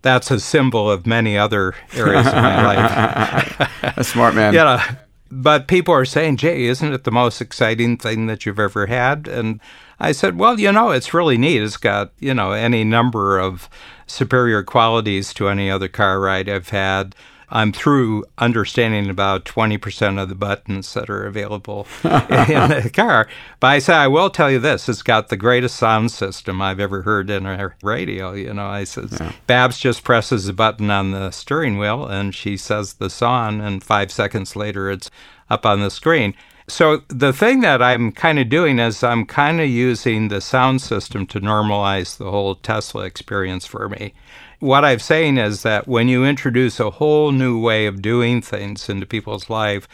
that's 0.03 0.31
a 0.31 0.41
symbol 0.41 0.91
of 0.91 1.07
many 1.07 1.37
other 1.37 1.75
areas 1.95 2.27
of 2.27 2.35
my 2.35 2.65
life. 2.77 3.97
a 3.97 4.05
smart 4.05 4.35
man. 4.35 4.55
Yeah. 4.55 4.97
But 5.31 5.69
people 5.69 5.93
are 5.93 6.07
saying, 6.07 6.39
Jay, 6.39 6.65
isn't 6.65 6.93
it 6.93 7.05
the 7.05 7.11
most 7.11 7.41
exciting 7.41 7.99
thing 7.99 8.27
that 8.27 8.47
you've 8.47 8.59
ever 8.59 8.87
had? 8.87 9.29
And 9.29 9.61
I 10.01 10.13
said, 10.13 10.39
well, 10.39 10.59
you 10.59 10.73
know, 10.73 10.91
it's 10.91 11.13
really 11.13 11.37
neat. 11.37 11.63
It's 11.63 11.77
got, 11.77 12.13
you 12.19 12.33
know, 12.33 12.53
any 12.53 12.83
number 12.83 13.39
of 13.39 13.69
superior 14.07 14.63
qualities 14.63 15.35
to 15.35 15.49
any 15.49 15.71
other 15.71 15.89
car 15.89 16.19
ride 16.21 16.49
I've 16.49 16.71
had. 16.71 17.15
I'm 17.51 17.73
through 17.73 18.25
understanding 18.37 19.09
about 19.09 19.45
20% 19.45 20.21
of 20.21 20.29
the 20.29 20.35
buttons 20.35 20.93
that 20.95 21.09
are 21.09 21.27
available 21.27 21.87
in 22.05 22.11
the 22.11 22.91
car. 22.93 23.29
But 23.61 23.67
I 23.69 23.79
say, 23.79 23.95
I 23.95 24.07
will 24.07 24.31
tell 24.31 24.51
you 24.51 24.59
this 24.59 24.89
it's 24.89 25.03
got 25.03 25.29
the 25.29 25.37
greatest 25.37 25.77
sound 25.77 26.11
system 26.11 26.61
I've 26.61 26.81
ever 26.81 27.03
heard 27.03 27.31
in 27.31 27.47
a 27.47 27.75
radio. 27.83 28.33
You 28.33 28.55
know, 28.55 28.67
I 28.67 28.85
says, 28.85 29.17
yeah. 29.19 29.33
Babs 29.47 29.79
just 29.79 30.05
presses 30.05 30.49
a 30.49 30.53
button 30.53 30.91
on 30.91 31.13
the 31.13 31.31
steering 31.31 31.79
wheel 31.79 32.07
and 32.07 32.35
she 32.35 32.57
says 32.57 32.95
the 32.95 33.11
song, 33.11 33.61
and 33.61 33.83
five 33.83 34.13
seconds 34.13 34.55
later 34.55 34.91
it's 34.91 35.11
up 35.51 35.65
on 35.65 35.81
the 35.81 35.91
screen. 35.91 36.35
So 36.69 37.03
the 37.09 37.33
thing 37.33 37.61
that 37.61 37.81
I'm 37.81 38.13
kind 38.13 38.39
of 38.39 38.51
doing 38.51 38.79
is 38.79 39.03
I'm 39.03 39.25
kind 39.25 39.59
of 39.59 39.69
using 39.69 40.29
the 40.29 40.43
sound 40.43 40.83
system 40.83 41.27
to 41.29 41.41
normalize 41.41 42.19
the 42.19 42.31
whole 42.31 42.57
Tesla 42.57 43.05
experience 43.05 43.65
for 43.65 43.89
me. 43.89 44.13
What 44.61 44.85
I'm 44.85 44.99
saying 44.99 45.39
is 45.39 45.63
that 45.63 45.87
when 45.87 46.09
you 46.09 46.25
introduce 46.25 46.81
a 46.81 46.91
whole 46.91 47.31
new 47.31 47.61
way 47.61 47.87
of 47.87 48.03
doing 48.03 48.43
things 48.43 48.89
into 48.89 49.07
people's 49.07 49.49
life, 49.49 49.87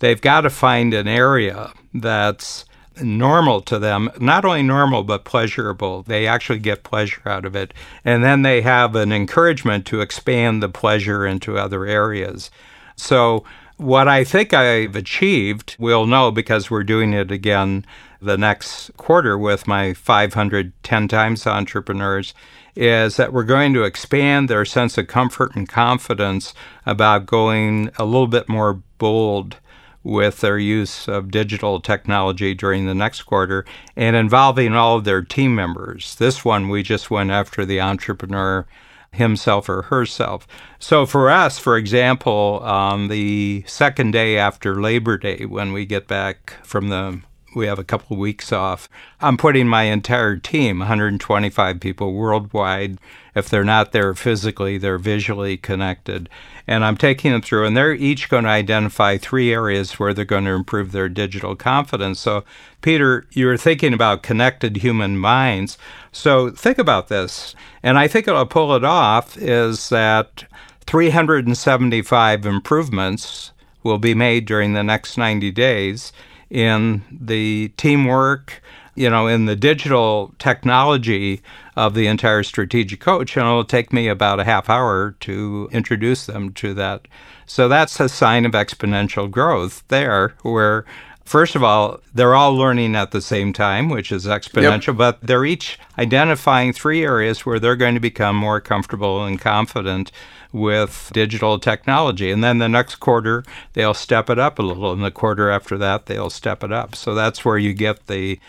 they've 0.00 0.20
got 0.20 0.42
to 0.42 0.50
find 0.50 0.92
an 0.92 1.08
area 1.08 1.72
that's 1.94 2.66
normal 3.00 3.62
to 3.62 3.78
them, 3.78 4.10
not 4.20 4.44
only 4.44 4.62
normal, 4.62 5.04
but 5.04 5.24
pleasurable. 5.24 6.02
They 6.02 6.26
actually 6.26 6.58
get 6.58 6.82
pleasure 6.82 7.22
out 7.24 7.46
of 7.46 7.56
it. 7.56 7.72
And 8.04 8.22
then 8.22 8.42
they 8.42 8.60
have 8.60 8.94
an 8.94 9.10
encouragement 9.10 9.86
to 9.86 10.02
expand 10.02 10.62
the 10.62 10.68
pleasure 10.68 11.26
into 11.26 11.56
other 11.56 11.86
areas. 11.86 12.50
So 12.96 13.44
what 13.78 14.06
I 14.06 14.24
think 14.24 14.52
I've 14.52 14.96
achieved, 14.96 15.76
we'll 15.78 16.06
know 16.06 16.30
because 16.30 16.70
we're 16.70 16.84
doing 16.84 17.14
it 17.14 17.30
again 17.30 17.86
the 18.20 18.36
next 18.36 18.90
quarter 18.98 19.38
with 19.38 19.66
my 19.66 19.94
510 19.94 21.08
times 21.08 21.46
entrepreneurs, 21.46 22.34
is 22.80 23.16
that 23.18 23.30
we're 23.30 23.44
going 23.44 23.74
to 23.74 23.82
expand 23.82 24.48
their 24.48 24.64
sense 24.64 24.96
of 24.96 25.06
comfort 25.06 25.54
and 25.54 25.68
confidence 25.68 26.54
about 26.86 27.26
going 27.26 27.90
a 27.98 28.06
little 28.06 28.26
bit 28.26 28.48
more 28.48 28.82
bold 28.96 29.56
with 30.02 30.40
their 30.40 30.56
use 30.56 31.06
of 31.06 31.30
digital 31.30 31.78
technology 31.78 32.54
during 32.54 32.86
the 32.86 32.94
next 32.94 33.24
quarter 33.24 33.66
and 33.94 34.16
involving 34.16 34.72
all 34.72 34.96
of 34.96 35.04
their 35.04 35.20
team 35.20 35.54
members. 35.54 36.14
This 36.14 36.42
one, 36.42 36.70
we 36.70 36.82
just 36.82 37.10
went 37.10 37.30
after 37.30 37.66
the 37.66 37.82
entrepreneur 37.82 38.66
himself 39.12 39.68
or 39.68 39.82
herself. 39.82 40.46
So 40.78 41.04
for 41.04 41.28
us, 41.28 41.58
for 41.58 41.76
example, 41.76 42.60
on 42.62 43.08
the 43.08 43.62
second 43.66 44.12
day 44.12 44.38
after 44.38 44.80
Labor 44.80 45.18
Day, 45.18 45.44
when 45.44 45.74
we 45.74 45.84
get 45.84 46.08
back 46.08 46.54
from 46.62 46.88
the 46.88 47.20
we 47.54 47.66
have 47.66 47.78
a 47.78 47.84
couple 47.84 48.14
of 48.14 48.20
weeks 48.20 48.52
off. 48.52 48.88
I'm 49.20 49.36
putting 49.36 49.66
my 49.66 49.84
entire 49.84 50.36
team, 50.36 50.78
125 50.78 51.80
people 51.80 52.12
worldwide. 52.12 52.98
If 53.34 53.48
they're 53.48 53.64
not 53.64 53.92
there 53.92 54.14
physically, 54.14 54.78
they're 54.78 54.98
visually 54.98 55.56
connected. 55.56 56.28
And 56.66 56.84
I'm 56.84 56.96
taking 56.96 57.32
them 57.32 57.42
through, 57.42 57.66
and 57.66 57.76
they're 57.76 57.92
each 57.92 58.28
going 58.28 58.44
to 58.44 58.50
identify 58.50 59.16
three 59.16 59.52
areas 59.52 59.98
where 59.98 60.14
they're 60.14 60.24
going 60.24 60.44
to 60.44 60.52
improve 60.52 60.92
their 60.92 61.08
digital 61.08 61.56
confidence. 61.56 62.20
So, 62.20 62.44
Peter, 62.82 63.26
you 63.32 63.46
were 63.46 63.56
thinking 63.56 63.92
about 63.92 64.22
connected 64.22 64.78
human 64.78 65.18
minds. 65.18 65.78
So, 66.12 66.50
think 66.50 66.78
about 66.78 67.08
this. 67.08 67.54
And 67.82 67.98
I 67.98 68.08
think 68.08 68.28
it'll 68.28 68.46
pull 68.46 68.74
it 68.74 68.84
off 68.84 69.36
is 69.36 69.88
that 69.88 70.44
375 70.86 72.46
improvements 72.46 73.52
will 73.82 73.98
be 73.98 74.14
made 74.14 74.44
during 74.44 74.74
the 74.74 74.82
next 74.82 75.16
90 75.16 75.50
days 75.52 76.12
in 76.50 77.02
the 77.10 77.72
teamwork, 77.76 78.60
you 78.94 79.08
know, 79.08 79.26
in 79.28 79.46
the 79.46 79.56
digital 79.56 80.34
technology 80.38 81.40
of 81.76 81.94
the 81.94 82.06
entire 82.06 82.42
strategic 82.42 83.00
coach. 83.00 83.36
And 83.36 83.46
it'll 83.46 83.64
take 83.64 83.92
me 83.92 84.08
about 84.08 84.40
a 84.40 84.44
half 84.44 84.68
hour 84.68 85.12
to 85.20 85.68
introduce 85.72 86.26
them 86.26 86.52
to 86.54 86.74
that. 86.74 87.06
So 87.46 87.68
that's 87.68 87.98
a 88.00 88.08
sign 88.08 88.44
of 88.44 88.52
exponential 88.52 89.30
growth 89.30 89.84
there, 89.88 90.34
where 90.42 90.84
First 91.30 91.54
of 91.54 91.62
all, 91.62 92.00
they're 92.12 92.34
all 92.34 92.56
learning 92.56 92.96
at 92.96 93.12
the 93.12 93.20
same 93.20 93.52
time, 93.52 93.88
which 93.88 94.10
is 94.10 94.26
exponential, 94.26 94.88
yep. 94.88 94.96
but 94.96 95.20
they're 95.20 95.44
each 95.44 95.78
identifying 95.96 96.72
three 96.72 97.04
areas 97.04 97.46
where 97.46 97.60
they're 97.60 97.76
going 97.76 97.94
to 97.94 98.00
become 98.00 98.34
more 98.34 98.60
comfortable 98.60 99.24
and 99.24 99.40
confident 99.40 100.10
with 100.50 101.08
digital 101.12 101.60
technology. 101.60 102.32
And 102.32 102.42
then 102.42 102.58
the 102.58 102.68
next 102.68 102.96
quarter, 102.96 103.44
they'll 103.74 103.94
step 103.94 104.28
it 104.28 104.40
up 104.40 104.58
a 104.58 104.62
little. 104.62 104.90
And 104.90 105.04
the 105.04 105.12
quarter 105.12 105.50
after 105.50 105.78
that, 105.78 106.06
they'll 106.06 106.30
step 106.30 106.64
it 106.64 106.72
up. 106.72 106.96
So 106.96 107.14
that's 107.14 107.44
where 107.44 107.58
you 107.58 107.74
get 107.74 108.08
the 108.08 108.40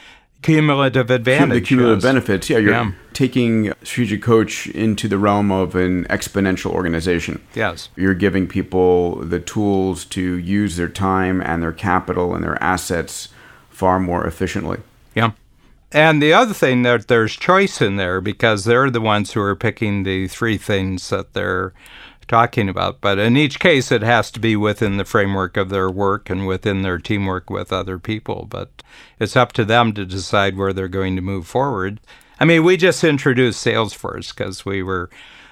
cumulative 0.41 1.09
advantage. 1.09 1.61
The 1.63 1.67
cumulative 1.67 2.01
benefits. 2.01 2.49
Yeah, 2.49 2.57
you're 2.57 2.71
yeah. 2.71 2.91
taking 3.13 3.73
strategic 3.83 4.21
coach 4.21 4.67
into 4.67 5.07
the 5.07 5.17
realm 5.17 5.51
of 5.51 5.75
an 5.75 6.05
exponential 6.05 6.71
organization. 6.71 7.41
Yes. 7.53 7.89
You're 7.95 8.13
giving 8.13 8.47
people 8.47 9.17
the 9.17 9.39
tools 9.39 10.05
to 10.05 10.21
use 10.37 10.75
their 10.75 10.89
time 10.89 11.41
and 11.41 11.61
their 11.61 11.71
capital 11.71 12.35
and 12.35 12.43
their 12.43 12.61
assets 12.61 13.29
far 13.69 13.99
more 13.99 14.25
efficiently. 14.25 14.79
Yeah. 15.15 15.31
And 15.91 16.21
the 16.21 16.33
other 16.33 16.53
thing 16.53 16.83
that 16.83 17.07
there's 17.07 17.35
choice 17.35 17.81
in 17.81 17.97
there 17.97 18.21
because 18.21 18.63
they're 18.63 18.89
the 18.89 19.01
ones 19.01 19.33
who 19.33 19.41
are 19.41 19.55
picking 19.55 20.03
the 20.03 20.27
three 20.27 20.57
things 20.57 21.09
that 21.09 21.33
they're 21.33 21.73
talking 22.31 22.69
about. 22.69 23.01
But 23.01 23.19
in 23.19 23.35
each 23.35 23.59
case, 23.59 23.91
it 23.91 24.01
has 24.03 24.31
to 24.31 24.39
be 24.39 24.55
within 24.55 24.95
the 24.95 25.03
framework 25.03 25.57
of 25.57 25.67
their 25.67 25.89
work 25.89 26.29
and 26.29 26.47
within 26.47 26.81
their 26.81 26.97
teamwork 26.97 27.49
with 27.49 27.73
other 27.73 27.99
people. 27.99 28.47
But 28.49 28.69
it's 29.19 29.35
up 29.35 29.51
to 29.53 29.65
them 29.65 29.91
to 29.93 30.05
decide 30.05 30.55
where 30.55 30.71
they're 30.71 30.87
going 30.87 31.17
to 31.17 31.21
move 31.21 31.45
forward. 31.45 31.99
I 32.39 32.45
mean, 32.45 32.63
we 32.63 32.77
just 32.77 33.03
introduced 33.03 33.63
Salesforce 33.63 34.33
because 34.33 34.65
we 34.65 34.81
were 34.81 35.09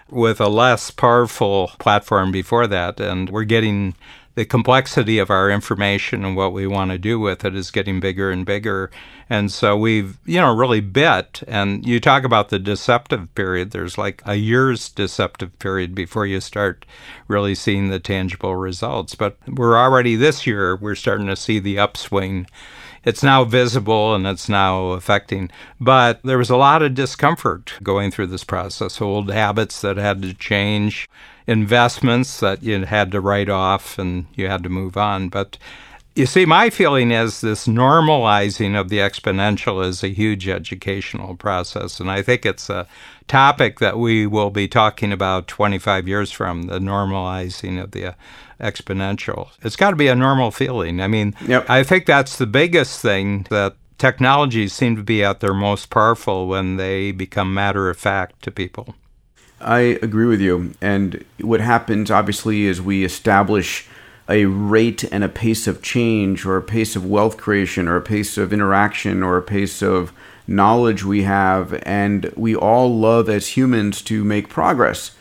with 0.10 0.40
a 0.40 0.48
less 0.48 0.90
powerful 0.90 1.72
platform 1.80 2.32
before 2.32 2.66
that, 2.68 3.02
and 3.02 3.30
we're 3.30 3.44
getting 3.44 3.94
the 4.40 4.46
complexity 4.46 5.20
of 5.20 5.30
our 5.30 5.52
information 5.52 6.24
and 6.24 6.34
what 6.34 6.54
we 6.54 6.66
want 6.66 6.92
to 6.92 6.98
do 6.98 7.20
with 7.20 7.44
it 7.44 7.54
is 7.54 7.72
getting 7.72 8.00
bigger 8.00 8.32
and 8.32 8.46
bigger. 8.46 8.90
And 9.30 9.52
so 9.52 9.76
we've, 9.76 10.18
you 10.26 10.40
know, 10.40 10.56
really 10.56 10.80
bit. 10.80 11.44
And 11.46 11.86
you 11.86 12.00
talk 12.00 12.24
about 12.24 12.48
the 12.48 12.58
deceptive 12.58 13.36
period, 13.36 13.72
there's 13.72 13.98
like 13.98 14.22
a 14.26 14.36
year's 14.36 14.88
deceptive 14.88 15.60
period 15.60 15.94
before 15.94 16.26
you 16.26 16.40
start 16.40 16.86
really 17.28 17.54
seeing 17.54 17.90
the 17.90 18.00
tangible 18.00 18.56
results. 18.56 19.14
But 19.14 19.36
we're 19.46 19.78
already 19.78 20.16
this 20.16 20.48
year, 20.48 20.78
we're 20.78 20.96
starting 20.96 21.28
to 21.28 21.36
see 21.36 21.60
the 21.60 21.78
upswing 21.78 22.48
it's 23.04 23.24
now 23.24 23.44
visible 23.44 24.16
and 24.16 24.26
it's 24.28 24.50
now 24.50 24.90
affecting. 24.90 25.50
But 25.80 26.22
there 26.24 26.38
was 26.38 26.50
a 26.50 26.58
lot 26.58 26.82
of 26.82 26.94
discomfort 26.94 27.74
going 27.82 28.12
through 28.12 28.28
this 28.28 28.44
process, 28.44 29.02
old 29.02 29.32
habits 29.32 29.82
that 29.82 29.98
had 29.98 30.22
to 30.22 30.34
change, 30.34 31.10
investments 31.48 32.40
that 32.40 32.64
you 32.64 32.86
had 32.86 33.12
to 33.12 33.22
write 33.22 33.50
off 33.50 33.98
and 33.98 34.28
you 34.36 34.48
had 34.48 34.64
to 34.64 34.70
move 34.70 34.98
on. 34.98 35.30
But 35.30 35.58
You 36.20 36.26
see, 36.26 36.46
my 36.46 36.70
feeling 36.70 37.12
is 37.12 37.40
this 37.40 37.66
normalizing 37.66 38.78
of 38.78 38.90
the 38.90 38.98
exponential 38.98 39.82
is 39.86 40.04
a 40.04 40.10
huge 40.10 40.50
educational 40.50 41.38
process. 41.38 42.02
And 42.02 42.12
I 42.12 42.22
think 42.22 42.46
it's 42.46 42.70
a 42.70 42.88
topic 43.30 43.80
that 43.80 43.98
we 43.98 44.28
will 44.28 44.50
be 44.50 44.68
talking 44.68 45.14
about 45.14 45.48
25 45.48 46.10
years 46.10 46.30
from 46.30 46.64
the 46.64 46.78
normalizing 46.80 47.82
of 47.82 47.92
the 47.92 48.16
exponential. 48.60 49.52
It's 49.62 49.78
got 49.78 49.92
to 49.92 49.96
be 49.96 50.10
a 50.10 50.16
normal 50.16 50.52
feeling. 50.52 51.00
I 51.00 51.08
mean, 51.08 51.36
Yep. 51.48 51.70
I 51.70 51.84
think 51.84 52.06
that's 52.06 52.36
the 52.36 52.46
biggest 52.46 53.02
thing 53.02 53.48
that 53.50 53.78
technologies 53.98 54.74
seem 54.74 54.98
to 54.98 55.04
be 55.04 55.24
at 55.24 55.40
their 55.40 55.54
most 55.54 55.90
powerful 55.90 56.50
when 56.50 56.76
they 56.76 57.14
become 57.14 57.54
matter 57.54 57.90
of 57.90 57.96
fact 57.96 58.42
to 58.42 58.52
people. 58.52 58.94
I 59.62 59.98
agree 60.02 60.26
with 60.26 60.42
you. 60.42 60.74
And 60.82 61.24
what 61.40 61.62
happens, 61.62 62.12
obviously, 62.12 62.66
is 62.66 62.82
we 62.82 63.06
establish 63.06 63.88
a 64.30 64.46
rate 64.46 65.04
and 65.06 65.24
a 65.24 65.30
pace 65.30 65.68
of 65.68 65.82
change, 65.82 66.46
or 66.46 66.56
a 66.56 66.62
pace 66.62 66.96
of 66.96 67.06
wealth 67.06 67.38
creation, 67.38 67.88
or 67.88 67.96
a 67.96 68.02
pace 68.02 68.38
of 68.38 68.54
interaction, 68.54 69.24
or 69.24 69.38
a 69.38 69.42
pace 69.42 69.82
of 69.82 70.14
knowledge 70.48 71.04
we 71.04 71.24
have. 71.24 71.74
And 71.84 72.32
we 72.36 72.56
all 72.56 72.96
love 72.96 73.28
as 73.28 73.58
humans 73.58 74.02
to 74.04 74.24
make 74.24 74.48
progress. 74.48 75.12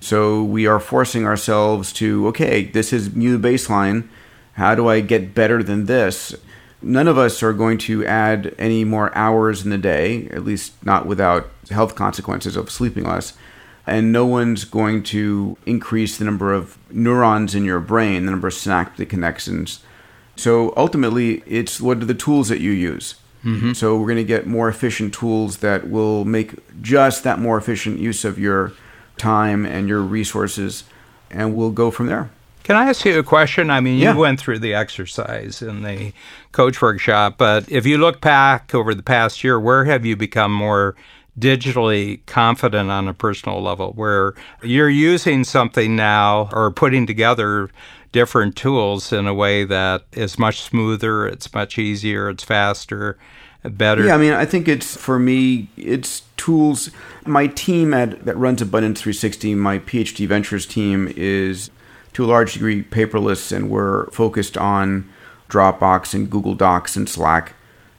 So 0.00 0.42
we 0.42 0.66
are 0.66 0.80
forcing 0.80 1.24
ourselves 1.24 1.92
to, 1.94 2.26
okay, 2.28 2.64
this 2.64 2.92
is 2.92 3.16
new 3.16 3.38
baseline. 3.38 4.08
How 4.54 4.74
do 4.74 4.88
I 4.88 5.00
get 5.00 5.34
better 5.34 5.62
than 5.62 5.86
this? 5.86 6.34
None 6.82 7.08
of 7.08 7.18
us 7.18 7.42
are 7.42 7.52
going 7.52 7.78
to 7.78 8.04
add 8.04 8.54
any 8.58 8.84
more 8.84 9.16
hours 9.16 9.64
in 9.64 9.70
the 9.70 9.78
day, 9.78 10.28
at 10.28 10.44
least 10.44 10.72
not 10.84 11.06
without 11.06 11.50
health 11.70 11.94
consequences 11.94 12.56
of 12.56 12.70
sleeping 12.70 13.04
less 13.04 13.32
and 13.86 14.12
no 14.12 14.26
one's 14.26 14.64
going 14.64 15.02
to 15.04 15.56
increase 15.66 16.18
the 16.18 16.24
number 16.24 16.52
of 16.52 16.76
neurons 16.90 17.54
in 17.54 17.64
your 17.64 17.80
brain, 17.80 18.24
the 18.24 18.30
number 18.32 18.48
of 18.48 18.54
synaptic 18.54 19.08
connections. 19.08 19.80
So 20.34 20.74
ultimately, 20.76 21.42
it's 21.46 21.80
what 21.80 21.98
are 21.98 22.04
the 22.04 22.14
tools 22.14 22.48
that 22.48 22.60
you 22.60 22.72
use. 22.72 23.14
Mm-hmm. 23.44 23.72
So 23.74 23.96
we're 23.96 24.06
going 24.06 24.16
to 24.16 24.24
get 24.24 24.46
more 24.46 24.68
efficient 24.68 25.14
tools 25.14 25.58
that 25.58 25.88
will 25.88 26.24
make 26.24 26.54
just 26.82 27.22
that 27.24 27.38
more 27.38 27.56
efficient 27.56 28.00
use 28.00 28.24
of 28.24 28.38
your 28.38 28.72
time 29.18 29.64
and 29.64 29.88
your 29.88 30.00
resources, 30.00 30.84
and 31.30 31.54
we'll 31.54 31.70
go 31.70 31.90
from 31.90 32.06
there. 32.06 32.30
Can 32.64 32.74
I 32.74 32.88
ask 32.88 33.04
you 33.04 33.16
a 33.18 33.22
question? 33.22 33.70
I 33.70 33.78
mean, 33.80 33.98
you 33.98 34.06
Yeah. 34.06 34.16
went 34.16 34.40
through 34.40 34.58
the 34.58 34.74
exercise 34.74 35.62
in 35.62 35.84
the 35.84 36.12
coach 36.50 36.82
workshop, 36.82 37.36
but 37.38 37.70
if 37.70 37.86
you 37.86 37.96
look 37.96 38.20
back 38.20 38.74
over 38.74 38.92
the 38.92 39.04
past 39.04 39.44
year, 39.44 39.60
where 39.60 39.84
have 39.84 40.04
you 40.04 40.16
become 40.16 40.52
more 40.52 40.96
digitally 41.38 42.24
confident 42.26 42.90
on 42.90 43.08
a 43.08 43.14
personal 43.14 43.62
level 43.62 43.92
where 43.92 44.34
you're 44.62 44.88
using 44.88 45.44
something 45.44 45.94
now 45.94 46.48
or 46.52 46.70
putting 46.70 47.06
together 47.06 47.70
different 48.12 48.56
tools 48.56 49.12
in 49.12 49.26
a 49.26 49.34
way 49.34 49.64
that 49.64 50.04
is 50.12 50.38
much 50.38 50.62
smoother, 50.62 51.26
it's 51.26 51.52
much 51.52 51.78
easier, 51.78 52.30
it's 52.30 52.42
faster, 52.42 53.18
better? 53.62 54.06
Yeah, 54.06 54.14
I 54.14 54.18
mean, 54.18 54.32
I 54.32 54.46
think 54.46 54.68
it's 54.68 54.96
for 54.96 55.18
me, 55.18 55.68
it's 55.76 56.22
tools. 56.36 56.90
My 57.26 57.46
team 57.48 57.92
at 57.92 58.24
that 58.24 58.36
runs 58.36 58.62
Abundance 58.62 59.00
360, 59.02 59.54
my 59.56 59.78
PhD 59.80 60.26
Ventures 60.26 60.66
team 60.66 61.12
is 61.16 61.70
to 62.14 62.24
a 62.24 62.26
large 62.26 62.54
degree 62.54 62.82
paperless, 62.82 63.52
and 63.52 63.68
we're 63.68 64.06
focused 64.06 64.56
on 64.56 65.12
Dropbox 65.50 66.14
and 66.14 66.30
Google 66.30 66.54
Docs 66.54 66.96
and 66.96 67.08
Slack. 67.08 67.54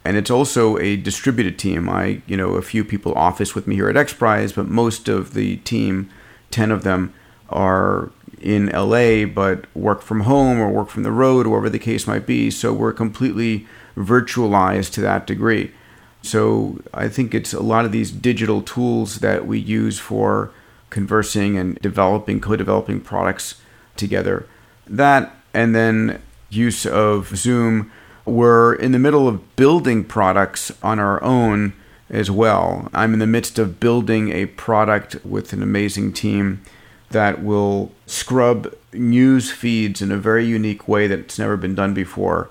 And 0.07 0.15
it's 0.15 0.31
also 0.31 0.77
a 0.77 0.95
distributed 0.95 1.59
team. 1.59 1.89
I, 1.89 2.21
you 2.27 2.37
know, 2.37 2.51
a 2.53 2.61
few 2.61 2.85
people 2.85 3.13
office 3.15 3.53
with 3.53 3.67
me 3.67 3.75
here 3.75 3.89
at 3.89 3.97
X 3.97 4.13
Prize, 4.13 4.53
but 4.53 4.65
most 4.65 5.09
of 5.09 5.33
the 5.33 5.57
team, 5.57 6.09
ten 6.49 6.71
of 6.71 6.83
them, 6.83 7.13
are 7.49 8.09
in 8.39 8.67
LA, 8.67 9.25
but 9.25 9.65
work 9.75 10.01
from 10.01 10.21
home 10.21 10.61
or 10.61 10.69
work 10.69 10.87
from 10.87 11.03
the 11.03 11.11
road, 11.11 11.45
or 11.45 11.49
whatever 11.49 11.69
the 11.71 11.77
case 11.77 12.07
might 12.07 12.25
be. 12.25 12.49
So 12.49 12.71
we're 12.71 12.93
completely 12.93 13.67
virtualized 13.97 14.93
to 14.93 15.01
that 15.01 15.27
degree. 15.27 15.73
So 16.21 16.79
I 16.93 17.09
think 17.09 17.35
it's 17.35 17.53
a 17.53 17.59
lot 17.61 17.83
of 17.83 17.91
these 17.91 18.09
digital 18.09 18.61
tools 18.61 19.19
that 19.19 19.45
we 19.45 19.59
use 19.59 19.99
for 19.99 20.51
conversing 20.89 21.57
and 21.57 21.77
developing, 21.81 22.39
co-developing 22.39 23.01
products 23.01 23.55
together. 23.98 24.48
That 24.87 25.35
and 25.53 25.75
then 25.75 26.22
use 26.50 26.85
of 26.85 27.35
Zoom. 27.35 27.91
We're 28.27 28.74
in 28.74 28.92
the 28.92 29.00
middle 29.00 29.27
of 29.27 29.55
building 29.55 30.03
products 30.03 30.72
on 30.83 31.00
our 31.00 31.24
own 31.24 31.72
as 32.09 32.29
well. 32.29 32.90
I'm 32.94 33.13
in 33.13 33.20
the 33.20 33.27
midst 33.27 33.57
of 33.57 33.79
building 33.79 34.31
a 34.31 34.48
product 34.48 35.16
with 35.25 35.53
an 35.53 35.63
amazing 35.63 36.11
team 36.11 36.61
that 37.09 37.42
will 37.42 37.94
scrub 38.05 38.74
news 38.92 39.50
feeds 39.50 40.01
in 40.01 40.11
a 40.11 40.18
very 40.18 40.46
unique 40.46 40.90
way 40.90 41.07
that's 41.07 41.40
never 41.40 41.55
been 41.55 41.74
done 41.74 41.94
before. 41.94 42.50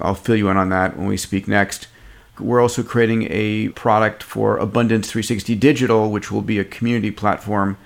I'll 0.00 0.14
fill 0.14 0.36
you 0.36 0.48
in 0.50 0.56
on 0.56 0.68
that 0.68 0.96
when 0.96 1.08
we 1.08 1.16
speak 1.16 1.48
next. 1.48 1.88
We're 2.38 2.62
also 2.62 2.84
creating 2.84 3.26
a 3.30 3.70
product 3.70 4.22
for 4.22 4.56
Abundance 4.56 5.10
360 5.10 5.56
Digital, 5.56 6.12
which 6.12 6.30
will 6.30 6.42
be 6.42 6.60
a 6.60 6.64
community 6.64 7.10
platform 7.10 7.76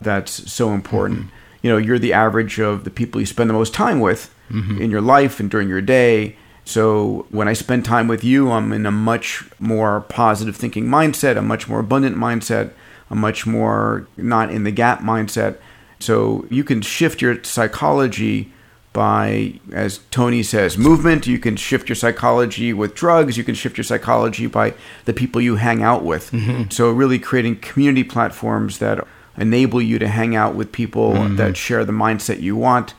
that's 0.00 0.50
so 0.50 0.70
important. 0.70 1.20
Mm-hmm. 1.20 1.36
You 1.62 1.70
know, 1.70 1.76
you're 1.76 1.98
the 1.98 2.14
average 2.14 2.58
of 2.58 2.84
the 2.84 2.90
people 2.90 3.20
you 3.20 3.26
spend 3.26 3.50
the 3.50 3.54
most 3.54 3.74
time 3.74 4.00
with 4.00 4.34
mm-hmm. 4.50 4.80
in 4.80 4.90
your 4.90 5.02
life 5.02 5.38
and 5.38 5.50
during 5.50 5.68
your 5.68 5.82
day. 5.82 6.36
So 6.68 7.26
when 7.30 7.48
I 7.48 7.54
spend 7.54 7.86
time 7.86 8.08
with 8.08 8.22
you, 8.22 8.50
I'm 8.50 8.74
in 8.74 8.84
a 8.84 8.90
much 8.90 9.42
more 9.58 10.02
positive 10.02 10.54
thinking 10.54 10.84
mindset, 10.84 11.38
a 11.38 11.42
much 11.42 11.66
more 11.66 11.80
abundant 11.80 12.14
mindset, 12.14 12.72
a 13.08 13.14
much 13.14 13.46
more 13.46 14.06
not 14.18 14.50
in 14.50 14.64
the 14.64 14.70
gap 14.70 15.00
mindset. 15.00 15.56
So 15.98 16.46
you 16.50 16.64
can 16.64 16.82
shift 16.82 17.22
your 17.22 17.42
psychology 17.42 18.52
by, 18.92 19.60
as 19.72 20.00
Tony 20.10 20.42
says, 20.42 20.76
movement. 20.76 21.26
You 21.26 21.38
can 21.38 21.56
shift 21.56 21.88
your 21.88 21.96
psychology 21.96 22.74
with 22.74 22.94
drugs. 22.94 23.38
You 23.38 23.44
can 23.44 23.54
shift 23.54 23.78
your 23.78 23.84
psychology 23.84 24.46
by 24.46 24.74
the 25.06 25.14
people 25.14 25.40
you 25.40 25.56
hang 25.56 25.82
out 25.82 26.04
with. 26.04 26.30
Mm-hmm. 26.32 26.68
So, 26.68 26.90
really 26.90 27.18
creating 27.18 27.60
community 27.60 28.04
platforms 28.04 28.78
that 28.78 29.06
enable 29.38 29.80
you 29.80 29.98
to 30.00 30.08
hang 30.08 30.36
out 30.36 30.54
with 30.54 30.70
people 30.70 31.12
mm-hmm. 31.12 31.36
that 31.36 31.56
share 31.56 31.86
the 31.86 31.92
mindset 31.92 32.42
you 32.42 32.56
want. 32.56 32.92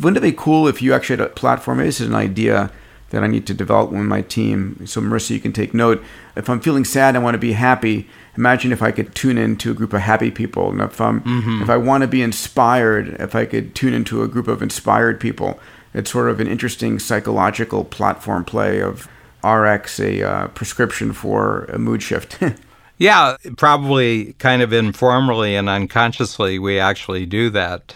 Wouldn't 0.00 0.16
it 0.16 0.28
be 0.28 0.32
cool 0.32 0.66
if 0.66 0.82
you 0.82 0.92
actually 0.92 1.18
had 1.18 1.26
a 1.26 1.30
platform? 1.30 1.78
This 1.78 2.00
is 2.00 2.08
an 2.08 2.14
idea 2.16 2.72
that 3.12 3.22
I 3.22 3.26
need 3.26 3.46
to 3.46 3.54
develop 3.54 3.90
with 3.90 4.00
my 4.00 4.22
team. 4.22 4.84
So, 4.86 5.00
Marissa, 5.00 5.30
you 5.30 5.40
can 5.40 5.52
take 5.52 5.74
note. 5.74 6.02
If 6.34 6.48
I'm 6.48 6.60
feeling 6.60 6.84
sad, 6.84 7.14
I 7.14 7.18
want 7.18 7.34
to 7.34 7.38
be 7.38 7.52
happy. 7.52 8.08
Imagine 8.36 8.72
if 8.72 8.82
I 8.82 8.90
could 8.90 9.14
tune 9.14 9.36
into 9.36 9.70
a 9.70 9.74
group 9.74 9.92
of 9.92 10.00
happy 10.00 10.30
people, 10.30 10.70
and 10.70 10.80
if 10.80 10.98
I'm, 11.00 11.20
mm-hmm. 11.20 11.62
if 11.62 11.68
I 11.68 11.76
want 11.76 12.00
to 12.02 12.08
be 12.08 12.22
inspired, 12.22 13.20
if 13.20 13.34
I 13.34 13.44
could 13.44 13.74
tune 13.74 13.92
into 13.92 14.22
a 14.22 14.28
group 14.28 14.48
of 14.48 14.62
inspired 14.62 15.20
people. 15.20 15.60
It's 15.94 16.10
sort 16.10 16.30
of 16.30 16.40
an 16.40 16.46
interesting 16.46 16.98
psychological 16.98 17.84
platform 17.84 18.46
play 18.46 18.80
of 18.80 19.08
RX, 19.44 20.00
a 20.00 20.22
uh, 20.22 20.48
prescription 20.48 21.12
for 21.12 21.64
a 21.66 21.78
mood 21.78 22.02
shift. 22.02 22.38
yeah, 22.98 23.36
probably 23.58 24.32
kind 24.34 24.62
of 24.62 24.72
informally 24.72 25.54
and 25.54 25.68
unconsciously, 25.68 26.58
we 26.58 26.78
actually 26.78 27.26
do 27.26 27.50
that. 27.50 27.94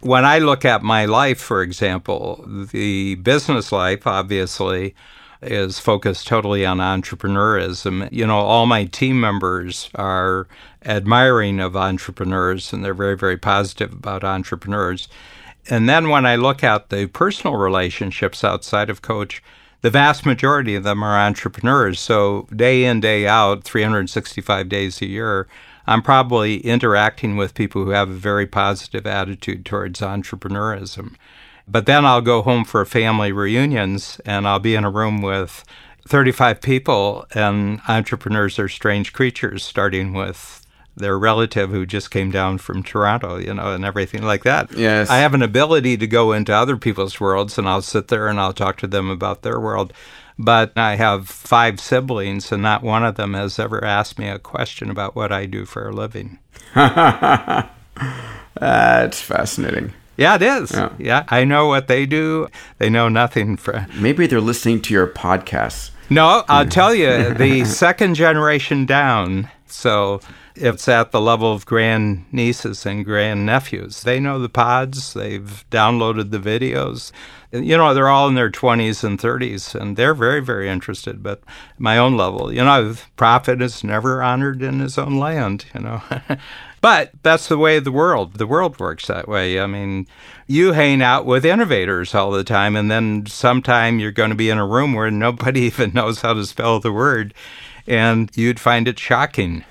When 0.00 0.24
I 0.24 0.38
look 0.38 0.64
at 0.64 0.82
my 0.82 1.06
life, 1.06 1.40
for 1.40 1.60
example, 1.60 2.44
the 2.46 3.16
business 3.16 3.72
life, 3.72 4.06
obviously, 4.06 4.94
is 5.42 5.78
focused 5.78 6.26
totally 6.26 6.64
on 6.64 6.78
entrepreneurism. 6.78 8.08
You 8.12 8.26
know, 8.26 8.38
all 8.38 8.66
my 8.66 8.84
team 8.84 9.20
members 9.20 9.90
are 9.94 10.46
admiring 10.84 11.60
of 11.60 11.76
entrepreneurs 11.76 12.72
and 12.72 12.84
they're 12.84 12.94
very, 12.94 13.16
very 13.16 13.36
positive 13.36 13.92
about 13.92 14.24
entrepreneurs. 14.24 15.08
And 15.68 15.88
then 15.88 16.08
when 16.08 16.26
I 16.26 16.36
look 16.36 16.64
at 16.64 16.90
the 16.90 17.06
personal 17.06 17.56
relationships 17.56 18.42
outside 18.42 18.90
of 18.90 19.02
coach, 19.02 19.42
the 19.80 19.90
vast 19.90 20.26
majority 20.26 20.74
of 20.74 20.82
them 20.82 21.02
are 21.02 21.18
entrepreneurs. 21.18 22.00
So 22.00 22.48
day 22.54 22.84
in, 22.84 23.00
day 23.00 23.26
out, 23.26 23.64
365 23.64 24.68
days 24.68 25.00
a 25.02 25.06
year, 25.06 25.46
I'm 25.88 26.02
probably 26.02 26.58
interacting 26.58 27.38
with 27.38 27.54
people 27.54 27.82
who 27.82 27.90
have 27.90 28.10
a 28.10 28.14
very 28.14 28.46
positive 28.46 29.06
attitude 29.06 29.64
towards 29.64 30.00
entrepreneurism. 30.00 31.14
But 31.66 31.86
then 31.86 32.04
I'll 32.04 32.20
go 32.20 32.42
home 32.42 32.66
for 32.66 32.84
family 32.84 33.32
reunions 33.32 34.20
and 34.26 34.46
I'll 34.46 34.58
be 34.58 34.74
in 34.74 34.84
a 34.84 34.90
room 34.90 35.22
with 35.22 35.64
35 36.06 36.60
people, 36.60 37.26
and 37.34 37.80
entrepreneurs 37.86 38.58
are 38.58 38.68
strange 38.68 39.12
creatures, 39.12 39.62
starting 39.62 40.14
with 40.14 40.66
their 40.96 41.18
relative 41.18 41.70
who 41.70 41.86
just 41.86 42.10
came 42.10 42.30
down 42.30 42.58
from 42.58 42.82
Toronto, 42.82 43.36
you 43.36 43.54
know, 43.54 43.72
and 43.72 43.84
everything 43.84 44.22
like 44.22 44.42
that. 44.44 44.72
Yes. 44.72 45.08
I 45.08 45.18
have 45.18 45.34
an 45.34 45.42
ability 45.42 45.96
to 45.98 46.06
go 46.06 46.32
into 46.32 46.52
other 46.52 46.76
people's 46.76 47.20
worlds 47.20 47.56
and 47.56 47.68
I'll 47.68 47.82
sit 47.82 48.08
there 48.08 48.28
and 48.28 48.40
I'll 48.40 48.52
talk 48.52 48.76
to 48.78 48.86
them 48.86 49.08
about 49.08 49.42
their 49.42 49.60
world. 49.60 49.92
But 50.38 50.72
I 50.76 50.94
have 50.96 51.28
five 51.28 51.80
siblings, 51.80 52.52
and 52.52 52.62
not 52.62 52.82
one 52.82 53.04
of 53.04 53.16
them 53.16 53.34
has 53.34 53.58
ever 53.58 53.84
asked 53.84 54.18
me 54.18 54.28
a 54.28 54.38
question 54.38 54.90
about 54.90 55.16
what 55.16 55.32
I 55.32 55.46
do 55.46 55.64
for 55.64 55.88
a 55.88 55.92
living. 55.92 56.38
That's 56.74 57.70
fascinating. 59.20 59.92
Yeah, 60.16 60.36
it 60.36 60.42
is. 60.42 60.72
Yeah. 60.72 60.92
yeah. 60.98 61.24
I 61.28 61.44
know 61.44 61.66
what 61.66 61.88
they 61.88 62.06
do. 62.06 62.48
They 62.78 62.90
know 62.90 63.08
nothing. 63.08 63.56
For... 63.56 63.86
Maybe 63.96 64.26
they're 64.26 64.40
listening 64.40 64.82
to 64.82 64.94
your 64.94 65.06
podcasts. 65.06 65.90
No, 66.10 66.44
I'll 66.48 66.66
tell 66.66 66.94
you, 66.94 67.34
the 67.34 67.64
second 67.66 68.14
generation 68.14 68.86
down 68.86 69.48
So 69.66 70.20
it's 70.60 70.88
at 70.88 71.12
the 71.12 71.20
level 71.20 71.52
of 71.52 71.66
grand 71.66 72.24
nieces 72.32 72.84
and 72.84 73.04
grand 73.04 73.46
nephews. 73.46 74.02
They 74.02 74.20
know 74.20 74.38
the 74.38 74.48
pods, 74.48 75.14
they've 75.14 75.64
downloaded 75.70 76.30
the 76.30 76.38
videos. 76.38 77.12
You 77.50 77.78
know, 77.78 77.94
they're 77.94 78.08
all 78.08 78.28
in 78.28 78.34
their 78.34 78.50
20s 78.50 79.02
and 79.02 79.18
30s, 79.18 79.74
and 79.74 79.96
they're 79.96 80.14
very, 80.14 80.40
very 80.40 80.68
interested. 80.68 81.22
But 81.22 81.42
my 81.78 81.96
own 81.96 82.16
level, 82.16 82.52
you 82.52 82.62
know, 82.62 82.94
prophet 83.16 83.62
is 83.62 83.82
never 83.82 84.22
honored 84.22 84.62
in 84.62 84.80
his 84.80 84.98
own 84.98 85.18
land, 85.18 85.64
you 85.74 85.80
know. 85.80 86.02
But 86.80 87.10
that's 87.22 87.48
the 87.48 87.58
way 87.58 87.80
the 87.80 87.92
world. 87.92 88.34
The 88.34 88.46
world 88.46 88.78
works 88.78 89.06
that 89.08 89.28
way. 89.28 89.60
I 89.60 89.66
mean, 89.66 90.06
you 90.46 90.72
hang 90.72 91.02
out 91.02 91.26
with 91.26 91.44
innovators 91.44 92.14
all 92.14 92.30
the 92.30 92.44
time, 92.44 92.76
and 92.76 92.90
then 92.90 93.26
sometime 93.26 93.98
you're 93.98 94.12
going 94.12 94.30
to 94.30 94.36
be 94.36 94.50
in 94.50 94.58
a 94.58 94.66
room 94.66 94.92
where 94.92 95.10
nobody 95.10 95.60
even 95.62 95.92
knows 95.92 96.20
how 96.20 96.34
to 96.34 96.46
spell 96.46 96.78
the 96.80 96.92
word, 96.92 97.34
and 97.86 98.30
you'd 98.36 98.60
find 98.60 98.86
it 98.86 98.98
shocking. 98.98 99.64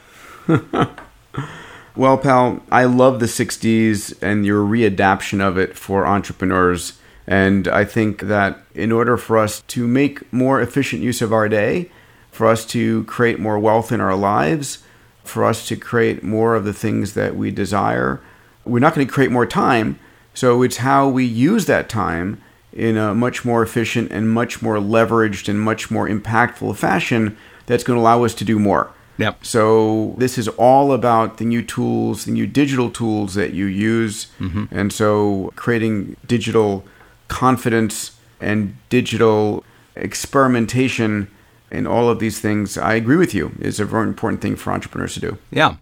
well, 1.96 2.18
pal, 2.18 2.64
I 2.72 2.86
love 2.86 3.20
the 3.20 3.26
6Ds 3.26 4.22
and 4.22 4.46
your 4.46 4.66
readaptation 4.66 5.42
of 5.42 5.58
it 5.58 5.78
for 5.78 6.06
entrepreneurs. 6.06 7.00
And 7.26 7.68
I 7.68 7.84
think 7.84 8.22
that 8.22 8.60
in 8.74 8.92
order 8.92 9.18
for 9.18 9.38
us 9.38 9.62
to 9.62 9.88
make 9.88 10.32
more 10.32 10.62
efficient 10.62 11.02
use 11.02 11.22
of 11.22 11.34
our 11.34 11.50
day, 11.50 11.92
for 12.32 12.48
us 12.48 12.66
to 12.68 13.04
create 13.06 13.40
more 13.40 13.60
wealth 13.60 13.92
in 13.92 14.00
our 14.00 14.16
lives, 14.16 14.84
for 15.24 15.44
us 15.44 15.68
to 15.68 15.76
create 15.76 16.24
more 16.24 16.56
of 16.56 16.64
the 16.64 16.74
things 16.74 17.14
that 17.14 17.36
we 17.36 17.52
desire, 17.52 18.22
we're 18.64 18.80
not 18.80 18.96
going 18.96 19.06
to 19.06 19.14
create 19.14 19.32
more 19.32 19.46
time. 19.46 20.00
So 20.34 20.62
it's 20.62 20.78
how 20.78 21.10
we 21.10 21.26
use 21.26 21.66
that 21.66 21.90
time 21.90 22.42
in 22.72 22.96
a 22.96 23.14
much 23.14 23.44
more 23.44 23.64
efficient 23.64 24.12
and 24.12 24.30
much 24.30 24.62
more 24.62 24.78
leveraged 24.78 25.50
and 25.50 25.60
much 25.60 25.90
more 25.90 26.08
impactful 26.08 26.78
fashion 26.78 27.36
that's 27.66 27.84
going 27.84 27.98
to 27.98 28.02
allow 28.02 28.24
us 28.24 28.36
to 28.36 28.46
do 28.46 28.60
more. 28.60 28.92
Yep. 29.18 29.46
So 29.46 30.16
this 30.18 30.38
is 30.38 30.48
all 30.50 30.92
about 30.92 31.38
the 31.38 31.46
new 31.46 31.64
tools, 31.64 32.26
the 32.26 32.32
new 32.32 32.48
digital 32.48 32.90
tools 32.90 33.34
that 33.34 33.54
you 33.54 33.66
use. 33.66 34.28
Mm-hmm. 34.40 34.66
And 34.72 34.94
so 34.94 35.52
creating 35.56 36.16
digital 36.26 36.84
confidence 37.28 38.18
and 38.40 38.76
digital 38.90 39.64
experimentation 39.96 41.30
and 41.72 41.88
all 41.88 42.10
of 42.10 42.20
these 42.20 42.40
things, 42.40 42.78
I 42.78 42.94
agree 42.94 43.18
with 43.18 43.34
you, 43.34 43.54
is 43.60 43.80
a 43.80 43.86
very 43.86 44.08
important 44.08 44.42
thing 44.42 44.56
for 44.56 44.72
entrepreneurs 44.72 45.16
to 45.16 45.20
do. 45.20 45.38
Yeah. 45.52 45.76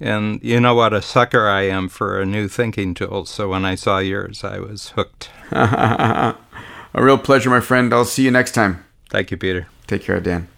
And 0.00 0.42
you 0.42 0.60
know 0.60 0.74
what 0.74 0.92
a 0.92 1.02
sucker 1.02 1.46
I 1.48 1.62
am 1.62 1.88
for 1.88 2.20
a 2.20 2.26
new 2.26 2.48
thinking 2.48 2.94
tool. 2.94 3.26
So 3.26 3.48
when 3.48 3.64
I 3.64 3.74
saw 3.74 3.98
yours, 3.98 4.42
I 4.44 4.58
was 4.58 4.90
hooked. 4.90 5.30
a 5.50 6.36
real 6.94 7.18
pleasure, 7.18 7.50
my 7.50 7.60
friend. 7.60 7.92
I'll 7.92 8.04
see 8.04 8.24
you 8.24 8.30
next 8.30 8.52
time. 8.52 8.84
Thank 9.10 9.30
you, 9.30 9.36
Peter. 9.36 9.68
Take 9.86 10.02
care, 10.02 10.20
Dan. 10.20 10.48